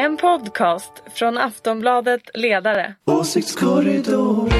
[0.00, 2.94] En podcast från Aftonbladet Ledare.
[3.04, 4.50] Åsiktskorridor.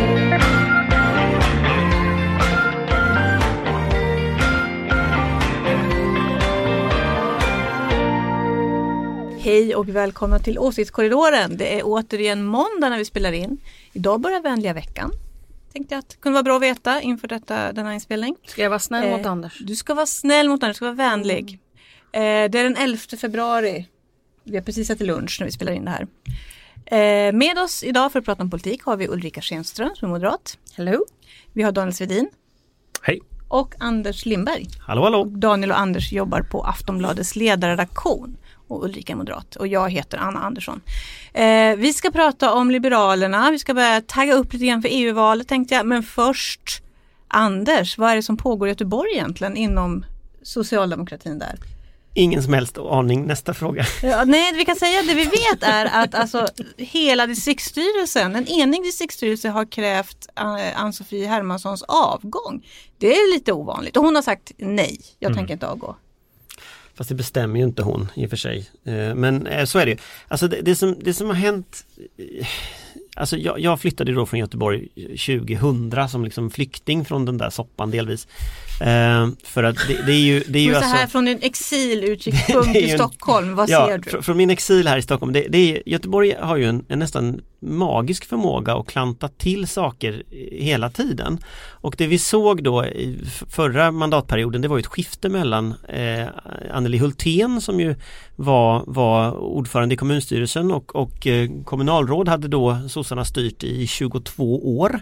[9.40, 11.56] Hej och välkomna till Åsiktskorridoren.
[11.56, 13.58] Det är återigen måndag när vi spelar in.
[13.92, 15.10] Idag börjar vänliga veckan.
[15.72, 18.36] Tänkte att det kunde vara bra att veta inför detta, denna inspelning.
[18.46, 19.58] Ska jag vara snäll Eh, mot Anders?
[19.58, 21.60] Du ska vara snäll mot Anders, du ska vara vänlig.
[22.12, 23.86] Eh, det är den 11 februari.
[24.50, 26.06] Vi har precis ätit lunch när vi spelar in det här.
[26.86, 30.12] Eh, med oss idag för att prata om politik har vi Ulrika Schenström som är
[30.12, 30.58] moderat.
[30.76, 31.04] Hello?
[31.52, 32.28] Vi har Daniel Svedin
[33.02, 33.20] Hej!
[33.48, 34.66] och Anders Lindberg.
[34.80, 35.24] Hallå hallå!
[35.24, 38.36] Daniel och Anders jobbar på Aftonbladets ledarredaktion
[38.68, 40.80] och Ulrika är moderat och jag heter Anna Andersson.
[41.32, 45.48] Eh, vi ska prata om Liberalerna, vi ska börja tagga upp lite grann för EU-valet
[45.48, 46.82] tänkte jag, men först
[47.28, 50.04] Anders, vad är det som pågår i Göteborg egentligen inom
[50.42, 51.58] socialdemokratin där?
[52.14, 53.84] Ingen som helst aning, nästa fråga.
[54.02, 56.46] Ja, nej, vi kan säga det vi vet är att alltså,
[56.76, 62.66] hela distriktsstyrelsen, en enig distriktsstyrelse har krävt uh, Ann-Sofie Hermanssons avgång.
[62.98, 65.96] Det är lite ovanligt och hon har sagt nej, jag tänker inte avgå.
[66.94, 68.70] Fast det bestämmer ju inte hon i och för sig.
[68.84, 69.98] Eh, Men eh, så är det ju.
[70.28, 71.84] Alltså det, det, som, det som har hänt
[72.18, 72.46] eh,
[73.16, 77.90] Alltså jag, jag flyttade då från Göteborg 2000 som liksom flykting från den där soppan
[77.90, 78.28] delvis.
[78.80, 81.42] Eh, för att det, det är ju, det är ju så här alltså från en
[81.42, 84.10] ju i Stockholm, vad Ja, ser du?
[84.10, 86.98] fr- från min exil här i Stockholm, det, det är, Göteborg har ju en, en
[86.98, 90.22] nästan magisk förmåga att klanta till saker
[90.52, 91.38] hela tiden.
[91.68, 96.26] Och det vi såg då i förra mandatperioden det var ett skifte mellan eh,
[96.72, 97.94] Anneli Hultén som ju
[98.36, 104.78] var, var ordförande i kommunstyrelsen och, och eh, kommunalråd hade då sossarna styrt i 22
[104.80, 105.00] år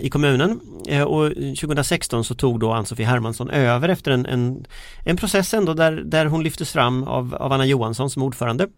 [0.00, 4.66] i kommunen eh, och 2016 så tog då Ann-Sofie Hermansson över efter en, en,
[5.04, 8.68] en process ändå där, där hon lyftes fram av, av Anna Johansson som ordförande.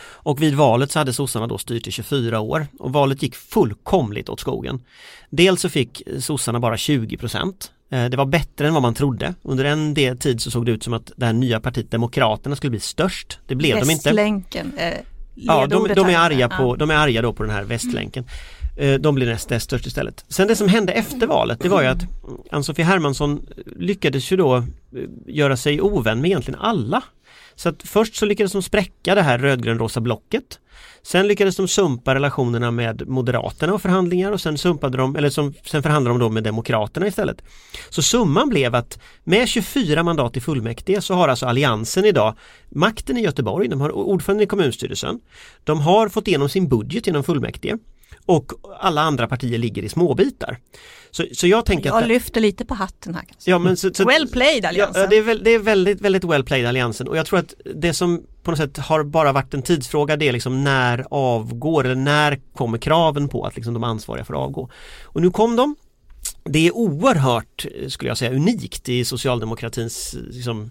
[0.00, 4.28] Och vid valet så hade sossarna då styrt i 24 år och valet gick fullkomligt
[4.28, 4.82] åt skogen.
[5.30, 7.72] Dels så fick sossarna bara 20 procent.
[7.90, 9.34] Eh, Det var bättre än vad man trodde.
[9.42, 12.56] Under en del tid så såg det ut som att det här nya partiet Demokraterna
[12.56, 13.38] skulle bli störst.
[13.46, 14.08] Det blev de inte.
[14.08, 14.92] Västlänken, eh,
[15.34, 18.24] Ja, de, de, är arga på, de är arga då på den här västlänken.
[18.24, 20.24] Eh, Eh, de blir näst näst störst istället.
[20.28, 22.02] Sen det som hände efter valet det var ju att
[22.50, 23.46] Ann-Sofie Hermansson
[23.76, 24.62] lyckades ju då eh,
[25.26, 27.02] göra sig ovän med egentligen alla.
[27.54, 30.60] Så att först så lyckades de spräcka det här rödgrön-rosa blocket.
[31.02, 35.54] Sen lyckades de sumpa relationerna med Moderaterna och förhandlingar och sen sumpade de, eller som,
[35.64, 37.42] sen förhandlade de då med Demokraterna istället.
[37.90, 42.34] Så summan blev att med 24 mandat i fullmäktige så har alltså Alliansen idag
[42.68, 45.20] makten i Göteborg, de har ordförande i kommunstyrelsen,
[45.64, 47.78] de har fått igenom sin budget genom fullmäktige
[48.26, 50.58] och alla andra partier ligger i småbitar.
[51.10, 52.00] Så, så jag tänker att...
[52.00, 53.22] Jag lyfter lite på hatten här.
[53.22, 53.50] kanske.
[53.50, 55.02] Ja, men så, så, Well played Alliansen.
[55.02, 57.54] Ja, det är, väl, det är väldigt, väldigt well played Alliansen och jag tror att
[57.74, 61.84] det som på något sätt har bara varit en tidsfråga det är liksom när avgår
[61.84, 64.70] eller när kommer kraven på att liksom de ansvariga får avgå.
[65.02, 65.76] Och nu kom de.
[66.44, 70.70] Det är oerhört, skulle jag säga, unikt i socialdemokratins liksom,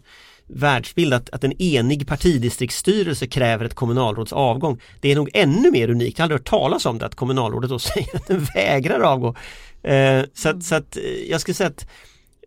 [0.55, 4.81] världsbild att, att en enig partidistriktsstyrelse kräver ett kommunalråds avgång.
[5.01, 7.69] Det är nog ännu mer unikt, jag har aldrig hört talas om det att kommunalrådet
[7.69, 9.35] då säger att den vägrar avgå.
[9.83, 11.87] Eh, så, att, så att eh, jag skulle säga att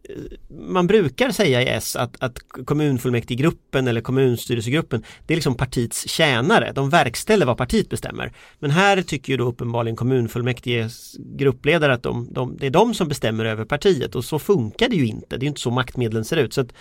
[0.09, 0.17] eh,
[0.51, 6.73] man brukar säga i S att, att kommunfullmäktigegruppen eller kommunstyrelsegruppen det är liksom partiets tjänare,
[6.75, 8.33] de verkställer vad partiet bestämmer.
[8.59, 13.09] Men här tycker ju då uppenbarligen kommunfullmäktiges gruppledare att de, de, det är de som
[13.09, 16.25] bestämmer över partiet och så funkar det ju inte, det är ju inte så maktmedlen
[16.25, 16.55] ser ut.
[16.55, 16.73] Så att,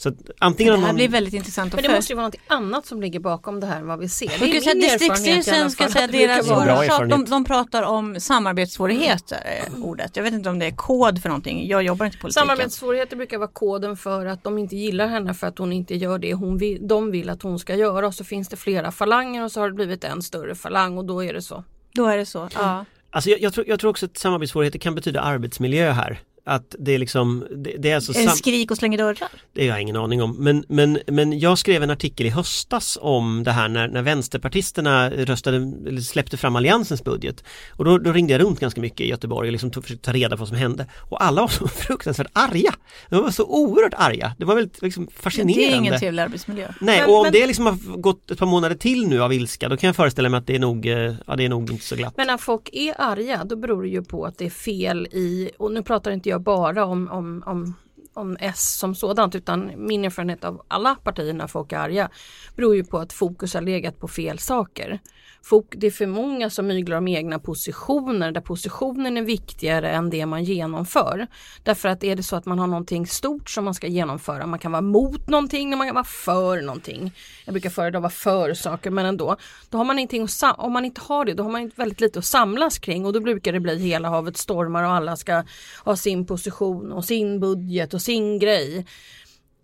[0.00, 1.98] så att antingen det här man, blir väldigt intressant att Men det följa.
[1.98, 4.26] måste ju vara något annat som ligger bakom det här än vad vi ser.
[4.38, 10.16] Det är distriktsstyrelsen ska säga deras orsak, de, de pratar om samarbetssvårigheter, eh, ordet.
[10.16, 12.46] Jag vet inte om det är kod för någonting, jag jobbar inte i politiken.
[12.46, 16.18] Samarbetssvårigheter brukar vara koden för att de inte gillar henne för att hon inte gör
[16.18, 19.44] det hon vill, de vill att hon ska göra och så finns det flera falanger
[19.44, 21.64] och så har det blivit en större falang och då är det så.
[21.92, 22.48] Då är det så.
[22.54, 22.84] Ja.
[23.10, 26.20] alltså jag, jag, tror, jag tror också att samarbetssvårigheter kan betyda arbetsmiljö här.
[26.48, 29.28] Att det är liksom, det, det är alltså sam- skrik och slänger dörrar?
[29.52, 30.36] Det har jag ingen aning om.
[30.38, 35.10] Men, men, men jag skrev en artikel i höstas om det här när, när vänsterpartisterna
[35.10, 37.44] röstade, eller släppte fram Alliansens budget.
[37.70, 40.12] Och då, då ringde jag runt ganska mycket i Göteborg och liksom tog, försökte ta
[40.12, 40.86] reda på vad som hände.
[41.10, 42.74] Och alla var så fruktansvärt arga.
[43.08, 44.32] De var så oerhört arga.
[44.38, 45.62] Det var väldigt liksom, fascinerande.
[45.66, 46.68] Det är ingen trevlig arbetsmiljö.
[46.80, 49.32] Nej, Men- och om men- det liksom har gått ett par månader till nu av
[49.32, 51.70] ilska, då kan jag föreställa mig att det är nog, eh, ja, det är nog
[51.72, 52.14] inte så glatt.
[52.16, 55.50] Men när folk är arga då beror det ju på att det är fel i,
[55.58, 57.74] och nu pratar inte jag bara om, om, om
[58.14, 62.10] om S som sådant utan min erfarenhet av alla partierna folk är arga
[62.56, 65.00] beror ju på att fokus har legat på fel saker.
[65.42, 70.10] Fok det är för många som myglar om egna positioner där positionen är viktigare än
[70.10, 71.26] det man genomför.
[71.62, 74.58] Därför att är det så att man har någonting stort som man ska genomföra, man
[74.58, 77.12] kan vara mot någonting och man kan vara för någonting.
[77.44, 79.36] Jag brukar föredra att vara för saker men ändå.
[79.70, 82.18] Då har man ingenting att om man inte har det då har man väldigt lite
[82.18, 85.44] att samlas kring och då brukar det bli hela havet stormar och alla ska
[85.84, 88.86] ha sin position och sin budget och sin grej.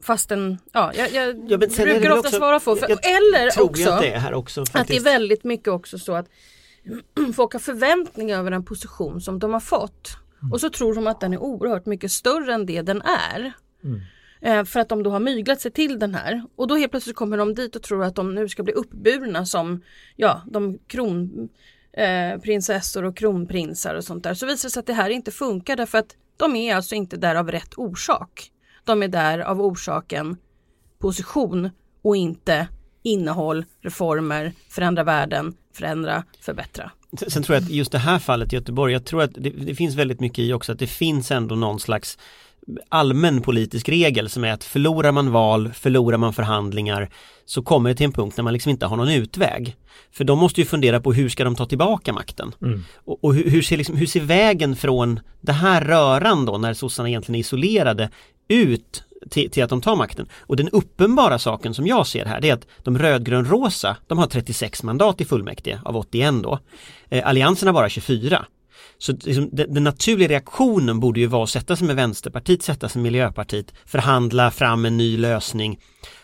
[0.03, 3.95] Fastän, ja, jag, jag Ja, brukar ofta också- svara för, för jag eller också jag
[3.95, 6.27] att det är här också att det är väldigt mycket också så att
[7.37, 10.09] folk har förväntningar över en position som de har fått.
[10.53, 13.53] Och så tror de att den är oerhört mycket större än det den är.
[14.41, 16.43] Eh, för att de då har myglat sig till den här.
[16.57, 19.47] Och då helt plötsligt kommer de dit och tror att de nu ska bli uppburna
[19.47, 19.83] som
[20.17, 21.49] ja, de kron,
[21.93, 24.35] eh, och kronprinsar och sånt där.
[24.35, 27.17] Så visar det sig att det här inte funkar därför att de är alltså inte
[27.17, 28.51] där av rätt orsak.
[28.85, 30.37] De är där av orsaken
[30.99, 31.71] position
[32.03, 32.69] och inte
[33.03, 36.91] innehåll, reformer, förändra världen, förändra, förbättra.
[37.29, 39.75] Sen- tror jag att just det här fallet i Göteborg, jag tror att det, det
[39.75, 42.19] finns väldigt mycket i också att det finns ändå någon slags
[42.89, 47.11] allmän politisk regel som är att förlorar man val, förlorar man förhandlingar
[47.45, 49.77] så kommer det till en punkt när man liksom inte har någon utväg.
[50.13, 52.53] För de måste ju fundera på hur ska de ta tillbaka makten?
[52.95, 56.75] Och, och hur, hur, ser liksom, hur ser vägen från det här röran då när
[56.75, 58.11] sossarna egentligen är isolerade
[58.49, 60.27] ut till, till att de tar makten.
[60.41, 64.27] Och den uppenbara saken som jag ser här det är att de rödgrön-rosa, de har
[64.27, 66.59] 36 mandat i fullmäktige av 81 då.
[67.09, 68.47] Eh, Alliansen har bara 24.
[69.05, 72.89] Så liksom, den, den naturliga reaktionen borde ju vara att sätta sig med Vänsterpartiet, sätta
[72.89, 75.79] sig med Miljöpartiet, förhandla fram en ny lösning.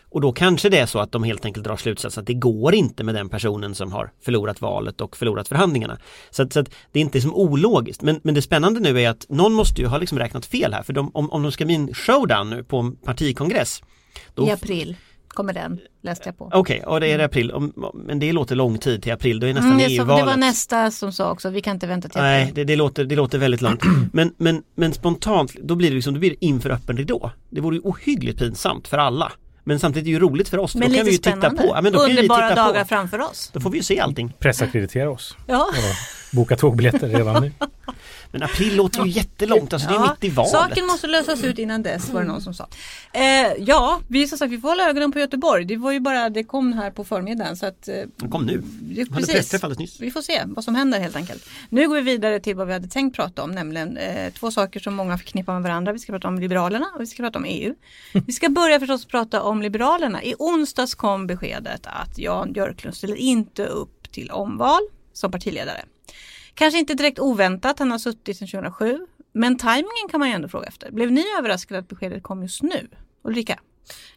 [0.08, 2.74] Och då kanske det är så att de helt enkelt drar slutsatsen att det går
[2.74, 5.98] inte med den personen som har förlorat valet och förlorat förhandlingarna.
[6.30, 8.02] Så att, så att det är inte som ologiskt.
[8.02, 10.82] Men, men det spännande nu är att någon måste ju ha liksom räknat fel här.
[10.82, 13.82] För de, om, om de ska bli en showdown nu på en partikongress.
[14.34, 14.96] Då, I april
[15.34, 16.50] kommer den, läste jag på.
[16.54, 17.52] Okej, och det är i april.
[17.52, 19.40] Om- Men det låter lång tid till april.
[19.40, 20.24] Då är nästan Mm, det, så, EU-valet.
[20.24, 22.54] det var nästa som sa också, vi kan inte vänta till Nej, april.
[22.54, 23.80] det, det, låter, det låter väldigt långt.
[24.12, 27.30] Men, men, men spontant, då blir det liksom, då blir det inför öppen ridå.
[27.50, 29.32] Det vore ju ohyggligt pinsamt för alla.
[29.64, 31.40] Men samtidigt är det ju roligt för oss, Men då kan vi ju lite titta
[31.40, 31.62] spännande.
[31.62, 31.68] på.
[31.68, 32.88] Ja, men då kan vi Underbara titta dagar på.
[32.88, 33.50] framför oss.
[33.52, 34.32] Då får vi ju se allting.
[34.38, 35.36] Pressackreditera oss.
[35.46, 35.56] Ja.
[35.76, 35.94] Vadå?
[36.32, 37.52] Boka tågbiljetter redan nu.
[38.32, 40.50] Men april låter ju jättelångt, alltså det är Ja, mitt i valet.
[40.50, 42.68] Saken måste lösas ut innan dess var det någon som sa.
[43.12, 43.22] Eh,
[43.58, 45.64] ja, vi som sagt vi får hålla ögonen på Göteborg.
[45.64, 48.62] Det var ju bara, det kom här på förmiddagen så att eh, Kom nu.
[48.80, 50.00] det, hade pressträff alldeles nyss.
[50.00, 51.48] Vi får se vad som händer helt enkelt.
[51.68, 54.80] Nu går vi vidare till vad vi hade tänkt prata om, nämligen eh, två saker
[54.80, 55.92] som många förknippar med varandra.
[55.92, 57.74] Vi ska prata om Liberalerna och vi ska prata om EU.
[58.26, 60.22] Vi ska börja förstås prata om Liberalerna.
[60.22, 64.80] I onsdags kom beskedet att Jan Björklund ställer inte upp till omval
[65.12, 65.84] som partiledare.
[66.60, 69.06] Kanske inte direkt oväntat, han har suttit sedan 2007.
[69.32, 70.92] Men tajmingen kan man ju ändå fråga efter.
[70.92, 72.88] Blev ni överraskade att beskedet kom just nu?
[73.24, 73.58] Ulrika?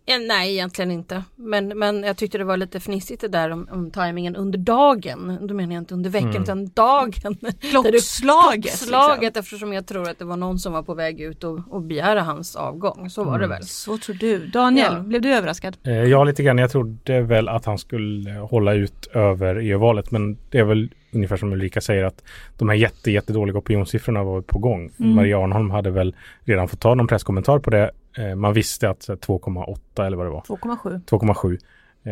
[0.06, 1.24] Eh, nej, egentligen inte.
[1.36, 5.38] Men, men jag tyckte det var lite fnissigt det där om, om tajmingen under dagen.
[5.48, 7.12] Då menar jag inte under veckan utan dagen.
[7.72, 8.74] Klockslaget.
[8.74, 9.40] Slaget liksom.
[9.40, 12.22] eftersom jag tror att det var någon som var på väg ut och, och begära
[12.22, 13.10] hans avgång.
[13.10, 13.64] Så var det väl.
[13.64, 14.48] Så tror du.
[14.48, 15.00] Daniel, Ja.
[15.00, 15.78] blev du överraskad?
[15.84, 16.58] Eh, Ja, lite grann.
[16.58, 21.38] Jag trodde väl att han skulle hålla ut över EU-valet, men det är väl ungefär
[21.38, 22.24] som Ulrika säger att
[22.58, 24.92] de här jätte, jättedåliga opinionssiffrorna var på gång.
[24.98, 27.92] Maria Arnholm hade väl redan fått ta någon presskommentar på det.
[28.18, 31.02] Eh, Man visste att så här, 2,8 eller vad det var, 2,7.
[31.06, 31.58] 2,7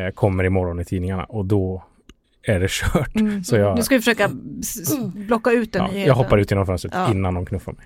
[0.07, 1.83] eh, kommer imorgon i tidningarna och då
[2.44, 3.12] är det kört.
[3.45, 4.30] Så jag, Nu ska vi försöka
[5.15, 6.07] blocka ut den ja, nyheten.
[6.07, 7.12] jag hoppar ut genom fönstret Ja.
[7.12, 7.86] innan de knuffar mig.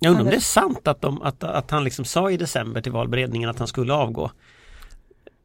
[0.00, 2.80] Jag undrar om det är sant att, de, att, att han liksom sa i december
[2.80, 4.30] till valberedningen att han skulle avgå.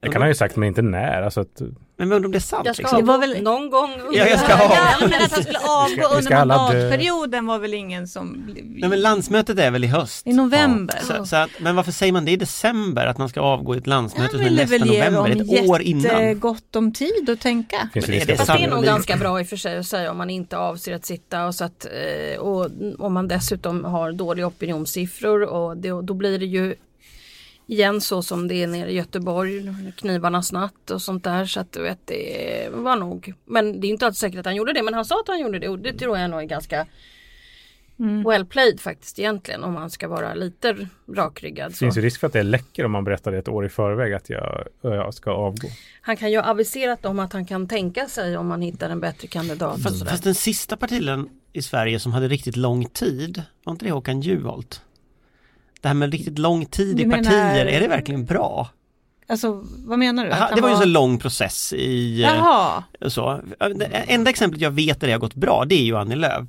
[0.04, 1.22] Det kan han ju sagt, men inte när.
[1.22, 1.62] Alltså att,
[1.98, 2.66] Men jag undrar om det är sant?
[2.66, 3.00] Jag ska liksom?
[3.00, 5.08] Det var avgå väl- någon gång under Ja, jag ska Ja, avgå.
[5.10, 8.44] men att han skulle avgå ska- under mandatperioden var väl ingen som...
[8.64, 10.28] Nej men landsmötet är väl i höst?
[10.28, 11.00] I november.
[11.04, 13.78] Så, så att, men varför säger man det i december att man ska avgå i
[13.78, 16.02] ett landsmöte Han som är ville nästa väl november, ett år innan?
[16.04, 17.90] jättegott om tid att tänka.
[17.94, 19.86] finns Men är det Fast det är nog ganska bra i och för sig att
[19.86, 23.86] säga om man inte avser att sitta och så att eh, och om man dessutom
[23.86, 26.76] har dåliga opinionssiffror och det, då blir det ju
[27.68, 31.72] igen så som det är nere i Göteborg, knivarnas natt och sånt där så att
[31.72, 34.84] du vet det var nog men det är inte alltid säkert att han gjorde det
[34.84, 36.86] men han sa att han gjorde det och det tror jag nog är ganska
[38.26, 41.72] well played faktiskt egentligen om man ska vara lite rakryggad.
[41.72, 43.70] Det finns ju risk för att det läcker om man berättar det ett år i
[43.70, 45.68] förväg att jag, jag ska avgå.
[46.02, 49.00] Han kan ju ha aviserat om att han kan tänka sig om man hittar en
[49.00, 49.84] bättre kandidat.
[49.84, 53.92] Fast, fast den sista partiledaren i Sverige som hade riktigt lång tid, var inte det
[53.92, 54.82] Håkan Juholt?
[55.84, 58.70] Det här med riktigt lång tid i Du menar- partier, är det verkligen bra?
[59.28, 60.32] Alltså vad menar du?
[60.32, 62.84] Aha, det var ju en så lång process i eh, Jaha.
[63.08, 63.42] så.
[63.76, 66.46] Det enda exemplet jag vet där det har gått bra det är ju Annie Lööf.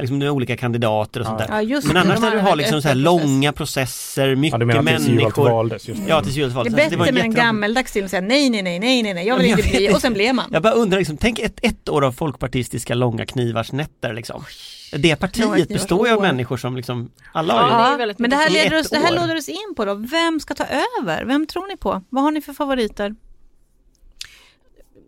[0.00, 1.46] Liksom med olika kandidater och sånt där.
[1.50, 2.00] Ja, just Men det.
[2.00, 5.44] annars när har du har liksom så här långa processer, mycket Ja, du menar människor.
[5.50, 5.88] valdes?
[5.88, 6.74] Just Ja, tills Juholt Det valdes.
[6.78, 9.14] är Alltså, var bättre med en gammeldags stil och säga nej, nej, nej, nej, nej,
[9.14, 10.44] nej, jag Ja, vill inte bli och sen blev man.
[10.52, 14.44] Jag bara undrar, liksom, tänk ett, ett år av folkpartistiska långa knivars nätter liksom.
[14.92, 18.36] Det partiet består ju av människor som liksom, alla har Ja, ju det men det
[18.36, 19.94] här, leder oss, det här låter oss in på då.
[19.94, 20.64] Vem ska ta
[21.00, 21.24] över?
[21.24, 22.02] Vem tror ni på?
[22.08, 23.14] Vad har ni för favoriter?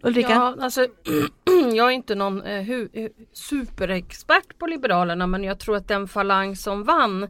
[0.03, 0.31] Ulrika?
[0.31, 0.87] Ja, alltså,
[1.75, 6.09] jag är inte någon eh, hu, eh, superexpert på Liberalerna men jag tror att den
[6.09, 7.29] falang som vann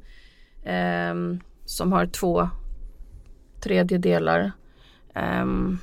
[0.64, 2.48] ehm, som har två
[3.62, 4.52] tredjedelar
[5.14, 5.78] ehm,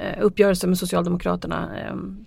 [0.00, 2.24] eh, uppgörelse med Socialdemokraterna ehm,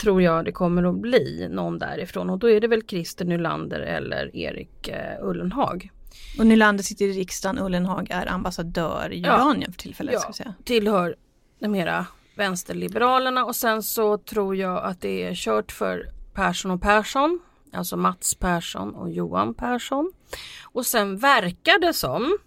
[0.00, 3.80] tror jag det kommer att bli någon därifrån och då är det väl Christer Nylander
[3.80, 5.90] eller Erik eh, Ullenhag.
[6.38, 9.32] Och Nylander sitter i riksdagen, Ullenhag är ambassadör i Ja.
[9.32, 10.14] Jordanien för tillfället.
[10.14, 10.20] Ja.
[10.20, 10.54] Ska säga.
[10.64, 11.16] tillhör
[11.58, 12.06] de mera
[12.40, 17.40] vänsterliberalerna och sen så tror jag att det är kört för Persson och Persson.
[17.72, 20.12] Alltså Mats Persson och Johan Persson.
[20.62, 22.38] Och sen verkar det som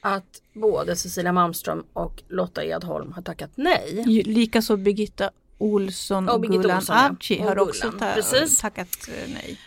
[0.00, 4.04] att både Cecilia Malmström och Lotta Edholm har tackat nej.
[4.26, 5.30] Likaså Birgitta
[5.60, 7.08] Olsson Och och Olsson, ja.
[7.10, 8.58] Avci Och har också ta- precis.
[8.58, 9.58] tackat eh, nej.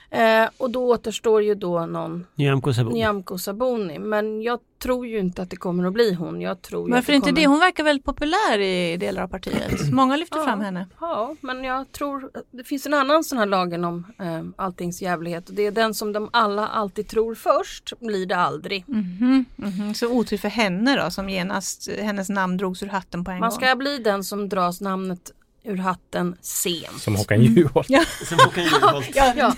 [0.43, 2.93] Eh, och då återstår ju då någon Nyamko Sabuni.
[2.95, 3.99] Nyamko Sabuni.
[3.99, 6.41] Men jag tror ju inte att det kommer att bli hon.
[6.41, 7.41] Jag tror Varför inte kommer...
[7.41, 7.47] det?
[7.47, 9.81] Hon verkar väldigt populär i delar av partiet.
[9.91, 10.43] Många lyfter Ja.
[10.43, 10.87] fram henne.
[10.99, 15.49] Ja, men jag tror det finns en annan sån här lagen om eh, alltings jävlighet.
[15.49, 18.83] Och det är den som de alla alltid tror först, blir det aldrig.
[18.87, 19.93] Mhm, mhm.
[19.93, 23.49] Så otur för henne då som genast, hennes namn drogs ur hatten på en Man
[23.49, 23.59] gång.
[23.59, 25.31] ska bli den som dras namnet
[25.65, 26.97] ur hatten sent.
[26.97, 27.87] Som Håkan Juholt.
[28.25, 29.09] Som Håkan Juholt.
[29.15, 29.55] Ja, Ja.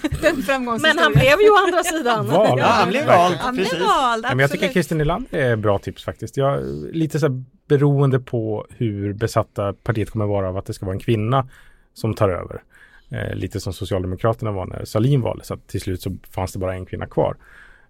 [0.81, 2.27] Men han blev ju å andra sidan.
[2.27, 2.59] Vald.
[2.59, 3.35] Ja, han blev vald.
[3.35, 3.79] Han blev Precis.
[3.87, 4.69] vald, Ja, men jag tycker.
[4.69, 6.37] Christer Nylander är bra tips faktiskt.
[6.37, 6.63] Jag,
[6.95, 10.93] lite så här beroende på hur besatta partiet kommer vara av att det ska vara
[10.93, 11.49] en kvinna
[11.93, 12.63] som tar över.
[13.09, 16.73] Eh, lite som Socialdemokraterna var när Salin valdes, att till slut så fanns det bara
[16.73, 17.37] en kvinna kvar.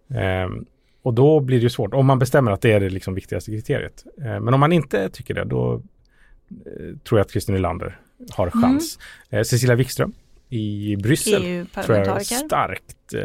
[0.10, 0.66] Ehm,
[1.02, 3.52] och då blir det ju svårt, om man bestämmer att det är det liksom viktigaste
[3.52, 4.04] kriteriet.
[4.18, 5.74] Eh, men om man inte tycker det, då
[6.66, 8.00] eh, tror jag att Christer Nylander
[8.32, 9.00] har chans.
[9.30, 10.14] Eh, Cecilia Wikström
[10.50, 12.36] i Bryssel tror jag EU-parlamentariker.
[12.36, 13.22] starkt eh,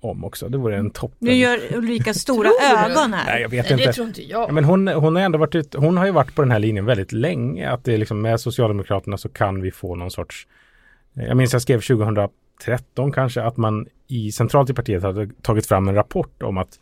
[0.00, 0.48] om också.
[0.48, 1.16] Det vore en toppen.
[1.20, 3.26] Nu gör Ulrika stora ögon här.
[3.26, 3.86] Nej, jag vet Nej, inte.
[3.86, 4.48] det tror inte jag.
[4.48, 6.58] Ja, men hon, hon har ändå varit ut, hon har ju varit på den här
[6.58, 7.70] linjen väldigt länge.
[7.70, 10.46] Att det är liksom med Socialdemokraterna så kan vi få någon sorts
[11.14, 15.88] Jag minns jag skrev 2013 kanske att man i centralt i partiet hade tagit fram
[15.88, 16.78] en rapport om att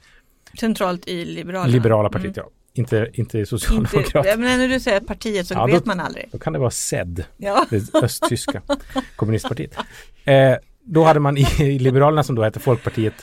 [0.60, 1.72] Centralt i Liberalerna.
[1.72, 4.36] liberala partiet, ja, inte, inte Inte, Socialdemokraterna.
[4.46, 6.28] men när du säger partiet så Ja, då- vet man aldrig.
[6.32, 7.66] Då kan det vara SED, Ja.
[7.70, 8.62] det östtyska
[9.16, 9.76] kommunistpartiet.
[10.24, 13.14] Eh, då hade man i, i Liberalerna som då hette Folkpartiet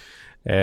[0.44, 0.54] eh,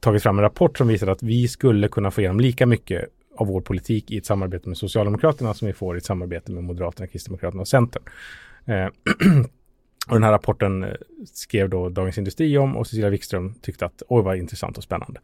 [0.00, 3.04] tagit fram en rapport som visade att vi skulle kunna få igenom lika mycket
[3.36, 6.64] av vår politik i ett samarbete med Socialdemokraterna som vi får i ett samarbete med
[6.64, 8.02] Moderaterna, Kristdemokraterna och Centern.
[8.66, 8.86] Eh,
[10.08, 10.90] och den här rapporten eh,
[11.34, 15.20] skrev då Dagens Industri om och Cecilia Wikström tyckte att oj vad intressant och spännande.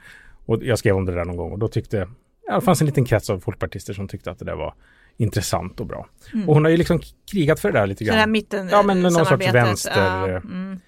[0.46, 2.08] Och jag skrev om det där någon gång och då tyckte,
[2.48, 4.74] ja, det fanns en liten krets av folkpartister som tyckte att det där var
[5.16, 6.06] intressant och bra.
[6.46, 7.00] Och hon har ju liksom
[7.32, 8.32] krigat för det där lite Så det här grann.
[8.32, 10.80] mitten Ja, men någon sorts vänster, Ja, mm.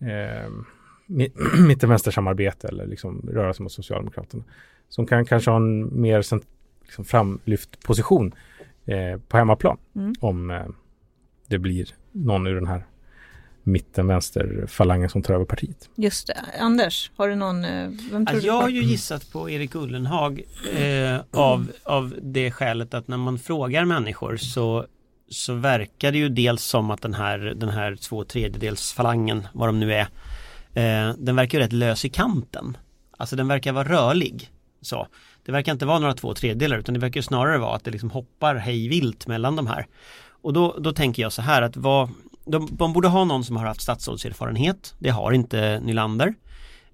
[0.00, 0.50] eh,
[1.06, 4.44] mi- mittenvänstersamarbete eller liksom röra sig mot Socialdemokraterna.
[4.88, 6.46] Som kan kanske ha en mer cent-
[6.82, 8.34] liksom framlyft position
[8.86, 10.12] eh, på hemmaplan Mm.
[10.20, 10.66] om eh,
[11.48, 12.84] det blir någon ur den här
[13.62, 15.88] mitten-vänster-falangen som tar över partiet.
[15.94, 16.44] Just det.
[16.60, 19.74] Anders, har du någon, eh, vem tror Ja, du jag har ju gissat på Erik
[19.74, 20.42] Ullenhag
[20.76, 24.86] eh, av, av det skälet att när man frågar människor så,
[25.28, 29.68] så verkar det ju dels som att den här, den här två tredjedels falangen, vad
[29.68, 30.08] de nu är,
[30.74, 32.76] eh, den verkar ju rätt lös i kanten.
[33.16, 34.50] Alltså den verkar vara rörlig.
[34.82, 35.06] Så.
[35.44, 37.90] Det verkar inte vara några två tredjedelar utan det verkar ju snarare vara att det
[37.90, 39.86] liksom hoppar hej vilt mellan de här.
[40.42, 42.10] Och då, då tänker jag så här att vad,
[42.44, 44.94] de, de borde ha någon som har haft statsrådserfarenhet.
[44.98, 46.34] Det har inte Nylander.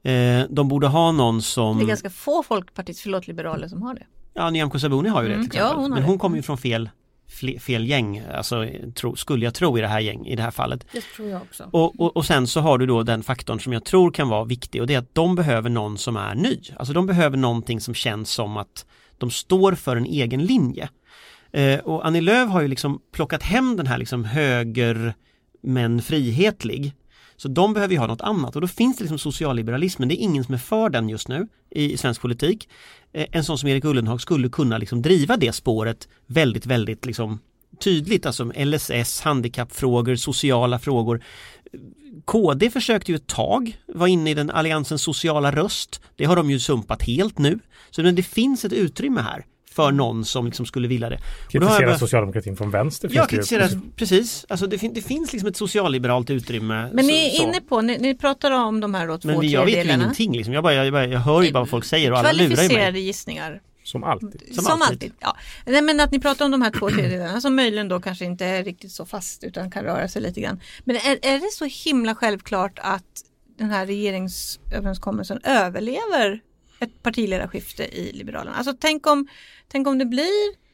[0.03, 3.95] Eh, de borde ha någon som Det är ganska få folkpartister, förlåt liberaler som har
[3.95, 4.07] det.
[4.35, 5.83] Ja, Nyamko Sabuni har ju det Mm, till ja, exempel.
[5.83, 6.91] hon har Men hon kommer ju från fel,
[7.41, 10.51] fel, fel gäng, alltså tro, skulle jag tro i det här gäng, i det här
[10.51, 10.87] fallet.
[10.93, 11.69] Det tror jag också.
[11.73, 14.45] Och, och, och sen så har du då den faktorn som jag tror kan vara
[14.45, 16.61] viktig och det är att de behöver någon som är ny.
[16.77, 18.87] Alltså de behöver någonting som känns som att
[19.19, 20.89] de står för en egen linje.
[21.53, 25.15] Eh, och Annie Lööf har ju liksom plockat hem den här liksom höger
[25.67, 26.93] men frihetlig.
[27.37, 30.23] Så de behöver ju ha något annat och då finns det liksom socialliberalismen, det är
[30.23, 32.69] ingen som är för den just nu i svensk politik.
[33.13, 37.39] Eh, en sån som Erik Ullenhag skulle kunna liksom driva det spåret väldigt, väldigt liksom
[37.81, 41.25] tydligt, alltså LSS, handikappfrågor, sociala frågor.
[42.25, 46.01] KD försökte ju ett tag vara inne i den alliansens sociala röst.
[46.17, 47.59] Det har de ju sumpat helt nu.
[47.91, 49.45] Så men det finns ett utrymme här
[49.77, 51.19] för någon som liksom skulle vilja det.
[51.49, 53.09] Kritisera börjat- socialdemokratin från vänster.
[53.09, 54.47] Ju- kritiserar, precis.
[54.49, 56.91] Alltså det, fin- det finns liksom ett socialliberalt utrymme.
[56.93, 59.41] Men så- ni är inne på, ni, ni pratar om de här då två Men
[59.41, 60.55] vi- jag vet ju ingenting liksom.
[60.55, 62.49] Jag, bara, jag, bara, jag hör ju bara vad folk säger och alla lurar ju
[62.49, 62.57] mig.
[62.57, 63.61] Kvalificerade gissningar.
[63.85, 64.43] Som alltid.
[64.55, 64.87] Som Som, alltid.
[64.93, 65.13] alltid.
[65.21, 65.37] Ja.
[65.67, 68.45] Nej, men att ni pratar om de här två tredjedelarna som möjligen då kanske inte
[68.47, 70.61] är riktigt så fast utan kan röra sig lite grann.
[70.85, 73.05] Men är, är det så himla självklart att
[73.59, 76.41] den här regeringsöverenskommelsen överlever
[76.81, 78.57] ett partiledarskifte i Liberalerna?
[78.57, 79.27] Alltså tänk om,
[79.69, 80.67] tänk om det blir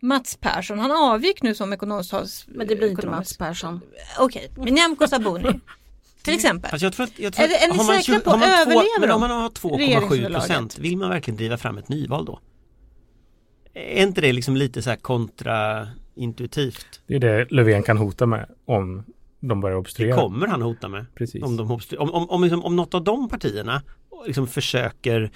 [0.00, 2.12] Mats Persson, han avgick nu som ekonomisk.
[2.46, 3.80] Men det blir inte ekonomisk- Mats Persson.
[4.18, 5.60] Okej, men Nyamko Sabuni
[6.22, 6.70] till exempel.
[6.70, 8.30] Fast jag tror att, jag tror Är det- är att ni har man säkra på
[8.30, 10.38] har man att två- överlever Men om man har 2,7 Regeringsunderlaget?
[10.38, 12.40] procent, vill man verkligen driva fram ett nyval då?
[13.74, 17.00] Är inte det liksom lite så här kontraintuitivt?
[17.06, 19.04] Det är det Löfven kan hota med om
[19.40, 20.16] de börjar Det obstruera.
[20.16, 21.06] kommer han hota med.
[21.14, 21.42] Precis.
[21.42, 23.82] Om, de, obstru- om, om, om, liksom, om något av de partierna
[24.26, 25.30] liksom försöker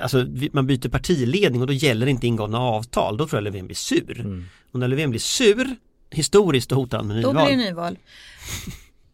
[0.00, 3.16] Alltså man byter partiledning och då gäller inte ingångna avtal.
[3.16, 4.20] Då tror jag Löfven blir sur.
[4.20, 4.44] Mm.
[4.72, 5.76] Och när Löfven blir sur
[6.10, 7.46] Historiskt då hotar han med Då nyval.
[7.46, 7.98] blir det nyval.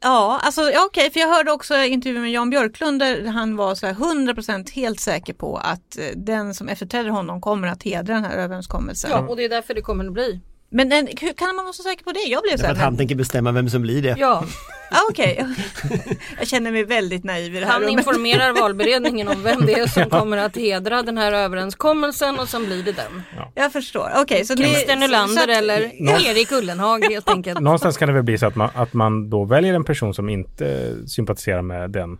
[0.02, 3.74] Ja, alltså ja, okej, för jag hörde också intervju med Jan Björklund där han var
[3.74, 8.14] så här 100% helt säker på att eh, den som efterträder honom kommer att hedra
[8.14, 9.10] den här överenskommelsen.
[9.10, 10.40] Ja, och det är därför det kommer att bli.
[10.72, 12.18] Men en, hur kan man vara så säker på det?
[12.20, 14.14] Jag blev så här, att han men, tänker bestämma vem som blir det.
[14.18, 14.44] Ja,
[14.90, 15.46] ah, okej.
[16.38, 17.98] jag känner mig väldigt naiv i det här han rummet.
[17.98, 22.66] informerar valberedningen om vem det är som kommer att hedra den här överenskommelsen och sen
[22.66, 23.22] blir det den.
[23.54, 24.44] Jag förstår, okej.
[24.44, 27.60] så ni- Christer så Nylander att- eller Nå- Erik Ullenhag helt enkelt.
[27.60, 30.28] Någonstans kan det väl bli så att man, att man då väljer en person som
[30.28, 32.18] inte sympatiserar med den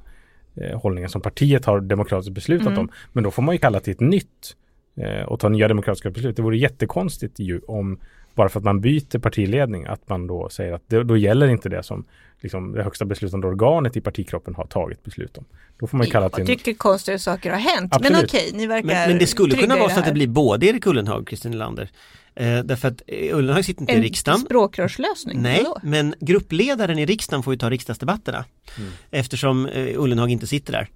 [0.57, 2.78] eh, hållningen som partiet har demokratiskt beslutat Mm.
[2.78, 2.88] om.
[3.12, 4.57] Men då får man ju kalla till ett nytt
[5.02, 6.37] eh, och ta nya demokratiska beslut.
[6.37, 8.00] Det vore jättekonstigt ju om
[8.40, 11.68] bara för att man byter partiledning att man då säger att det, då gäller inte
[11.68, 12.04] det som
[12.40, 15.44] liksom, det högsta beslutande organet i partikroppen har tagit beslut om.
[15.78, 17.92] Då får man kalla till Jag en, tycker konstiga saker har hänt.
[18.00, 18.35] Men Absolut.
[18.35, 20.66] okej, ni verkar Men, men det skulle kunna i vara så att det blir både
[20.66, 21.90] Erik Ullenhag och Christer Nylander.
[22.35, 24.40] Eh, därför att eh, Ullenhag sitter inte i en riksdagen.
[24.40, 25.42] språkrörslösning.
[25.42, 25.78] Nej, Vadå?
[25.82, 28.44] men gruppledaren i riksdagen får ju ta riksdagsdebatterna.
[28.78, 28.90] Mm.
[29.11, 30.88] Eftersom eh, Ullenhag inte sitter där.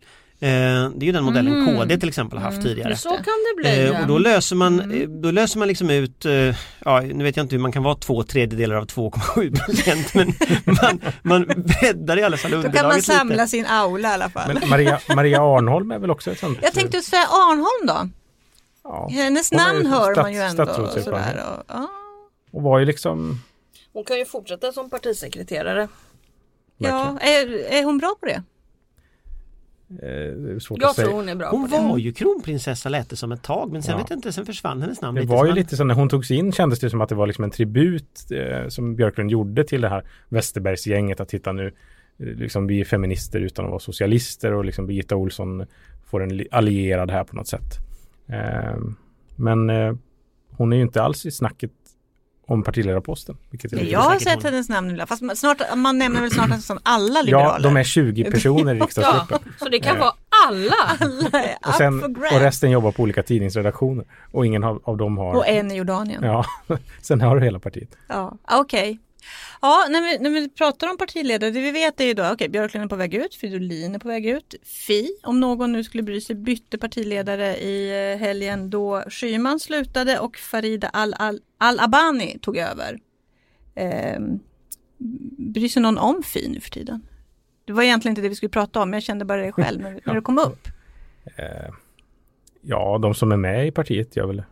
[0.44, 1.76] Eh, det är ju den modellen Mm.
[1.76, 2.96] KD till exempel har haft tidigare.
[2.96, 3.84] Så kan det bli.
[3.86, 5.02] Eh, och då löser man, Mm.
[5.02, 6.32] eh, då löser man liksom ut, eh,
[6.84, 10.32] ja nu vet jag inte hur man kan vara två tredjedelar av 2,7 procent men
[10.82, 13.46] man, man breddar i alla fall Då underlaget kan man samla lite.
[13.46, 14.54] sin aula i alla fall.
[14.60, 16.58] men Maria, Maria Arnholm är väl också ett sånt?
[16.62, 18.08] Jag tänkte säga Arnholm då.
[18.84, 20.62] ja, Hennes Hon namn hör stats- man ju ändå.
[20.62, 21.88] Och sådär, och, ja.
[22.52, 23.40] och var ju liksom
[23.92, 25.88] Hon kan ju fortsätta som partisekreterare.
[26.78, 28.42] ja, är, är hon bra på det?
[30.02, 31.07] Eh, svårt Jag att säga.
[31.07, 31.83] tror hon är bra Hon på det.
[31.83, 33.98] var ju kronprinsessa lät det som ett tag men sen Ja.
[33.98, 35.33] vet jag inte, sen försvann hennes namn Det lite.
[35.33, 37.44] var ju lite så när hon togs in kändes det som att det var liksom
[37.44, 41.66] en tribut eh, som Björklund gjorde till det här Westerbergsgänget att titta nu
[42.18, 45.66] eh, liksom vi är feminister utan att vara socialister och liksom Birgitta Olsson
[46.07, 47.78] får en li- allierad här på något sätt.
[48.26, 48.76] Eh,
[49.37, 49.94] men eh,
[50.50, 51.70] hon är ju inte alls i snacket
[52.46, 53.37] om partiledarposten.
[53.50, 55.09] Vilket är jag har sett hennes namn ibland.
[55.09, 57.64] Fast man- snart, man nämner väl snart nästan alla Ja, liberaler.
[57.64, 59.52] de är 20 personer i Ja, riksdagsgruppen.
[59.59, 60.00] så det kan Eh.
[60.02, 60.12] vara
[60.48, 60.74] alla.
[61.00, 64.04] Alla är Och, sen, och resten jobbar på olika tidningsredaktioner.
[64.33, 65.35] Och ingen av, av dem har...
[65.35, 66.22] Och en i Jordanien.
[66.24, 67.88] Ja, Ja, sen har du hela partiet.
[68.09, 68.37] ja.
[68.50, 68.98] okej.
[69.62, 72.48] Ja, när vi, när vi pratar om partiledare, det vi vet är ju då, okej,
[72.48, 76.02] Björklund är på väg ut, Fridolin är på väg ut, Fi, om någon nu skulle
[76.02, 82.38] bry sig, bytte partiledare i eh, helgen då Schyman slutade och Farida Al- Al- Al-Abani
[82.38, 82.98] tog över.
[83.74, 84.38] Ehm,
[85.38, 87.06] bryr sig någon om Fi nu för tiden?
[87.64, 89.80] Det var egentligen inte det vi skulle prata om, men jag kände bara det själv
[89.80, 90.68] när, när det kom upp.
[91.37, 91.74] Eh,
[92.62, 94.42] ja, de som är med i partiet gör väl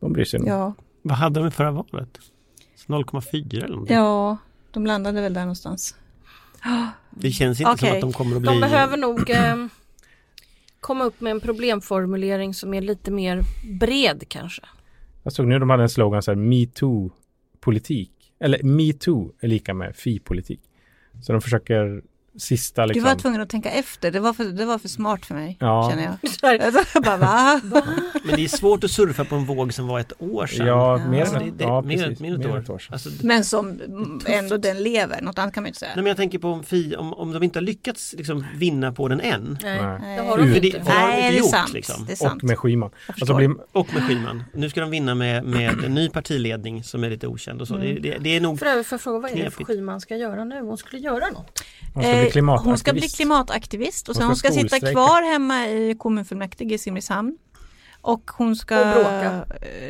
[0.00, 0.48] De bryr sig nog.
[0.48, 2.18] Ja, Vad hade de i förra valet?
[2.86, 3.96] 0,4 eller någonting?
[3.96, 4.38] ja
[4.70, 5.96] de landade väl där någonstans.
[7.10, 7.96] Det känns inte som Okej.
[7.96, 8.50] att de kommer att bli...
[8.50, 9.56] De behöver nog eh,
[10.80, 13.42] komma upp med en problemformulering som är lite mer
[13.80, 14.62] bred kanske.
[15.22, 18.10] Jag såg nu de hade en slogan så här metoo-politik.
[18.40, 20.60] Eller metoo är lika med fi-politik.
[21.22, 22.02] Så de försöker
[22.38, 23.04] sista Du liksom.
[23.08, 25.56] var tvungen att tänka efter, det var för, det var för smart för mig.
[25.60, 25.90] Ja.
[25.90, 26.18] Känner jag.
[26.94, 27.60] Jag bara, va?
[28.24, 30.66] Men det är svårt att surfa på en våg som var ett år sedan.
[30.66, 32.58] Ja, mer Alltså, än, ja, precis, mer ett mer år.
[32.58, 32.92] ett år sedan.
[32.92, 33.80] Alltså, Men som
[34.26, 35.90] ändå den lever, något annat kan man inte säga.
[35.94, 38.92] Nej, men jag tänker på om, fi, om, om de inte har lyckats liksom, vinna
[38.92, 39.58] på den än.
[39.62, 40.16] nej, Nej.
[40.16, 40.60] det har de inte.
[40.60, 41.72] det de Nej, inte det är gjort, sant.
[41.72, 42.06] liksom.
[42.06, 42.42] Det är sant.
[42.42, 42.90] Och med Schyman.
[43.06, 44.44] Alltså blir, Och med Schyman.
[44.54, 47.74] Nu ska de vinna med, med en ny partiledning som är lite okänd och så.
[47.74, 47.86] Mm.
[48.02, 48.58] Det, det, det är nog...
[48.58, 49.64] För övrigt får jag fråga vad är det.
[49.64, 50.60] Schyman ska göra nu?
[50.60, 51.62] Hon skulle göra något.
[52.34, 52.66] Hon ska bli klimataktivist.
[52.66, 56.74] Hon ska bli klimataktivist och sen Hon hon ska ska, sitta kvar hemma i kommunfullmäktige
[56.74, 57.38] i Simrishamn.
[58.00, 59.44] Och hon ska Och bråka.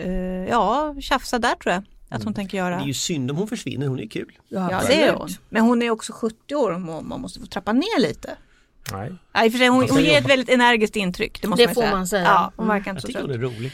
[0.04, 2.80] eh, ja, tjafsa där tror jag att hon tänker Det göra.
[2.80, 4.32] är ju synd om hon försvinner, hon är kul.
[4.48, 5.28] Ja det är hon.
[5.48, 8.36] Men hon är också 70 år och man måste få trappa ner lite.
[8.92, 9.10] Nej.
[9.46, 11.42] Och för sig, hon, ska hon ger ett väldigt energiskt intryck.
[11.42, 11.96] Det, måste Det man får säga.
[11.96, 12.22] man säga.
[12.24, 12.76] Ja, hon Mm.
[12.76, 13.72] verkar inte Jag så tycker hon är rolig.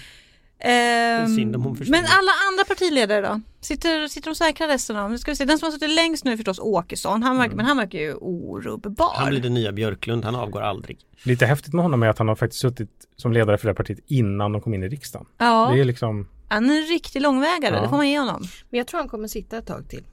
[0.66, 1.98] Ehm, synd om hon försvinner.
[1.98, 3.40] men alla andra partiledare då?
[3.60, 5.12] Sitter, sitter de säkra resten av dem?
[5.12, 5.44] Nu ska vi se.
[5.44, 7.22] Den som har suttit längst nu är förstås Åkesson.
[7.22, 9.12] Han verkar, Men han verkar ju orubbbar.
[9.16, 10.98] Han blir den nya Björklund, han avgår aldrig.
[11.24, 13.76] Lite häftigt med honom är att han har faktiskt suttit som ledare för det här
[13.76, 15.26] partiet innan de kom in i riksdagen.
[15.38, 17.82] ja, Det är liksom, han är en riktig långvägare, Ja.
[17.82, 18.42] det får man ge honom.
[18.70, 20.04] Men jag tror han kommer sitta ett tag till.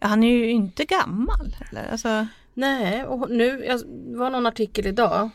[0.00, 1.56] Han är ju inte gammal.
[1.70, 1.88] Eller?
[1.92, 3.80] Alltså, Nej, och nu, jag,
[4.12, 5.30] det var någon artikel idag.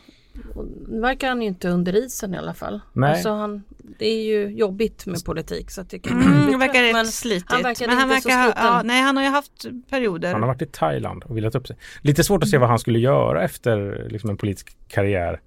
[0.88, 2.80] Nu verkar han ju inte under isen i alla fall.
[2.92, 3.10] Nej.
[3.10, 3.62] Alltså han,
[3.98, 7.52] det är ju jobbigt med politik så att det kan mm, det verkar rätt slitigt.
[7.52, 8.64] han verkar men han inte så verkar ha, sliten.
[8.64, 10.32] ja, nej, han har ju haft perioder.
[10.32, 11.76] han har varit i Thailand och vilat upp sig.
[12.00, 15.40] Lite svårt att se vad han skulle göra efter liksom, en politisk karriär.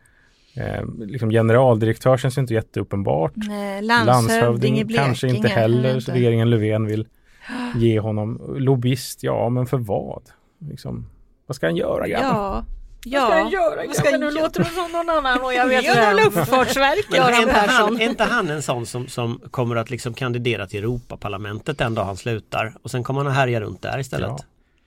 [0.55, 3.33] Eh, liksom generaldirektör känns ju inte jätteuppenbart.
[3.35, 5.05] Nej, landshövding i Blekinge.
[5.05, 5.93] kanske inte heller.
[5.93, 6.19] vet Så inte.
[6.19, 7.07] regeringen Löfven vill
[7.75, 8.55] ge honom.
[8.57, 10.23] Lobbyist, ja men för vad?
[10.69, 11.05] Liksom,
[11.47, 12.29] vad ska han göra grabben?
[12.29, 12.65] Ja.
[13.05, 13.19] Ja.
[13.21, 13.85] Vad ska han göra?
[13.87, 14.43] Vad ska Ja, men nu göra?
[14.43, 16.17] låter det som någon annan och jag vet vem.
[16.17, 17.15] Luftfartsverket.
[17.15, 17.69] Göran inte, Persson.
[17.75, 21.95] han, är inte han en sån som, som kommer att liksom kandidera till Europaparlamentet den
[21.95, 24.29] dag han slutar och sen kommer han att härja runt där istället?
[24.29, 24.37] Ja.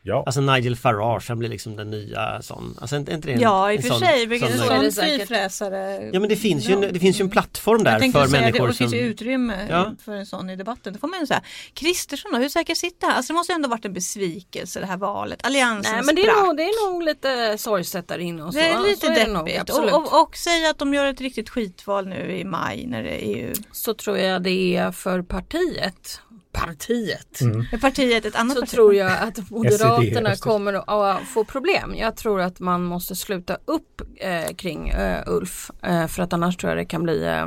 [0.07, 2.79] Ja, Alltså Nigel Farage, han blir liksom den nya sån.
[2.81, 4.27] Alltså inte, inte det en, Ja, i och för sån- sig.
[4.27, 5.29] Vilken sån är sån det säkert.
[5.29, 6.11] frifräsare.
[6.13, 8.61] Ja men det finns, ju en, det finns ju en plattform där för det, människor
[8.61, 8.85] och det som...
[8.91, 9.93] finns ju utrymme Ja.
[10.05, 10.93] för en sån i debatten.
[10.93, 11.43] Det får man ju säga.
[11.75, 13.17] Kristersson då, hur säker sitter han?
[13.17, 15.47] Alltså det måste ändå varit en besvikelse det här valet.
[15.47, 18.59] Alliansen Nej men det är, nog, det är nog lite sorgset där inne och så.
[18.59, 19.61] Det är lite så är det nog, deppigt.
[19.61, 19.93] absolut.
[19.93, 23.27] och, och, och säga att de gör ett riktigt skitval nu i maj när det
[23.27, 26.21] är ju Så tror jag det är för partiet.
[26.55, 27.41] Partiet.
[27.41, 27.67] Mm.
[27.81, 28.71] partiet ett annat Så parti.
[28.75, 31.95] tror jag att Moderaterna kommer att få problem.
[31.97, 35.71] Jag tror att man måste sluta upp eh, kring eh, Ulf.
[35.83, 37.47] Eh, för att annars tror jag det kan bli eh,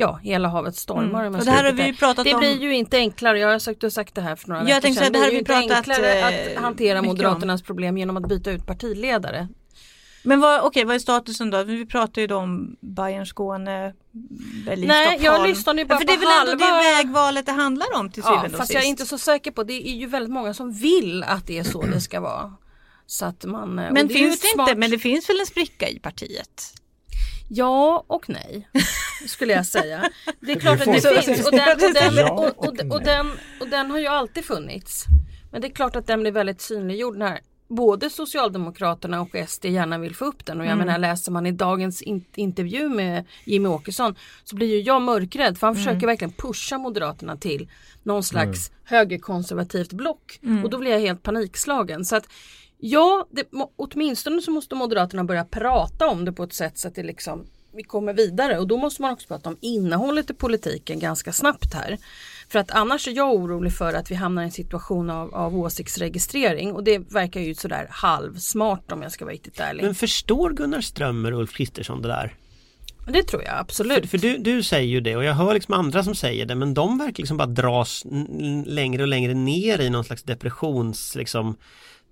[0.00, 1.24] Ja, hela havet stormar.
[1.24, 1.38] Mm.
[1.40, 2.40] Och det här har vi pratat det om.
[2.40, 3.38] blir ju inte enklare.
[3.38, 4.94] Jag har sagt, du har sagt det här för några Jag veckor sedan.
[4.94, 7.16] det här blir har ju vi inte enklare eh, att hantera mycket om.
[7.16, 9.48] Moderaternas problem genom att byta ut partiledare.
[10.28, 11.62] Men vad, okej, vad är statusen då?
[11.62, 13.94] Vi pratar ju då om Bayern Skåne,
[14.66, 15.24] Berlin, Nej, Stockholm.
[15.40, 17.52] jag lyssnade ju bara ja, för det är på väl ändå halva- det vägvalet det
[17.52, 18.74] handlar om till Ja, syvende och fast sist.
[18.74, 19.88] jag är inte så säker på det.
[19.88, 22.52] är ju väldigt många som vill att det är så det ska vara.
[23.06, 25.88] Så att man, Men det finns det smart- inte, men det finns väl en spricka
[25.88, 26.72] i partiet?
[27.50, 28.68] Ja och nej
[29.26, 30.10] skulle jag säga.
[30.40, 33.30] Det är klart att det finns och den, och, den, Ja och, och och, den,
[33.60, 35.04] och den har ju alltid funnits.
[35.52, 39.98] Men det är klart att den blir väldigt synliggjord när både Socialdemokraterna och SD gärna
[39.98, 40.86] vill få upp den och jag Mm.
[40.86, 45.58] menar läser man i dagens in intervju med Jimmy Åkesson så blir ju jag mörkrädd
[45.58, 45.84] för han Mm.
[45.84, 47.68] försöker verkligen pusha Moderaterna till
[48.02, 50.64] någon slags högerkonservativt block Mm.
[50.64, 52.04] och då blir jag helt panikslagen.
[52.04, 52.26] Så att
[52.80, 53.44] Ja, det,
[53.76, 57.46] åtminstone så måste Moderaterna börja prata om det på ett sätt så att det liksom
[57.72, 61.74] vi kommer vidare och då måste man också prata om innehållet i politiken ganska snabbt
[61.74, 61.98] här.
[62.48, 65.56] För att annars är jag orolig för att vi hamnar i en situation av, av
[65.56, 69.82] åsiktsregistrering och det verkar ju sådär halvsmart om jag ska vara riktigt ärlig.
[69.82, 72.34] Men förstår Gunnar Strömmer och Ulf Kristersson det där?
[73.12, 74.00] det tror jag absolut.
[74.00, 76.54] För, för du, du säger ju det och jag hör liksom andra som säger det
[76.54, 78.06] men de verkar liksom bara dras
[78.66, 81.56] längre och längre ner i någon slags depressions liksom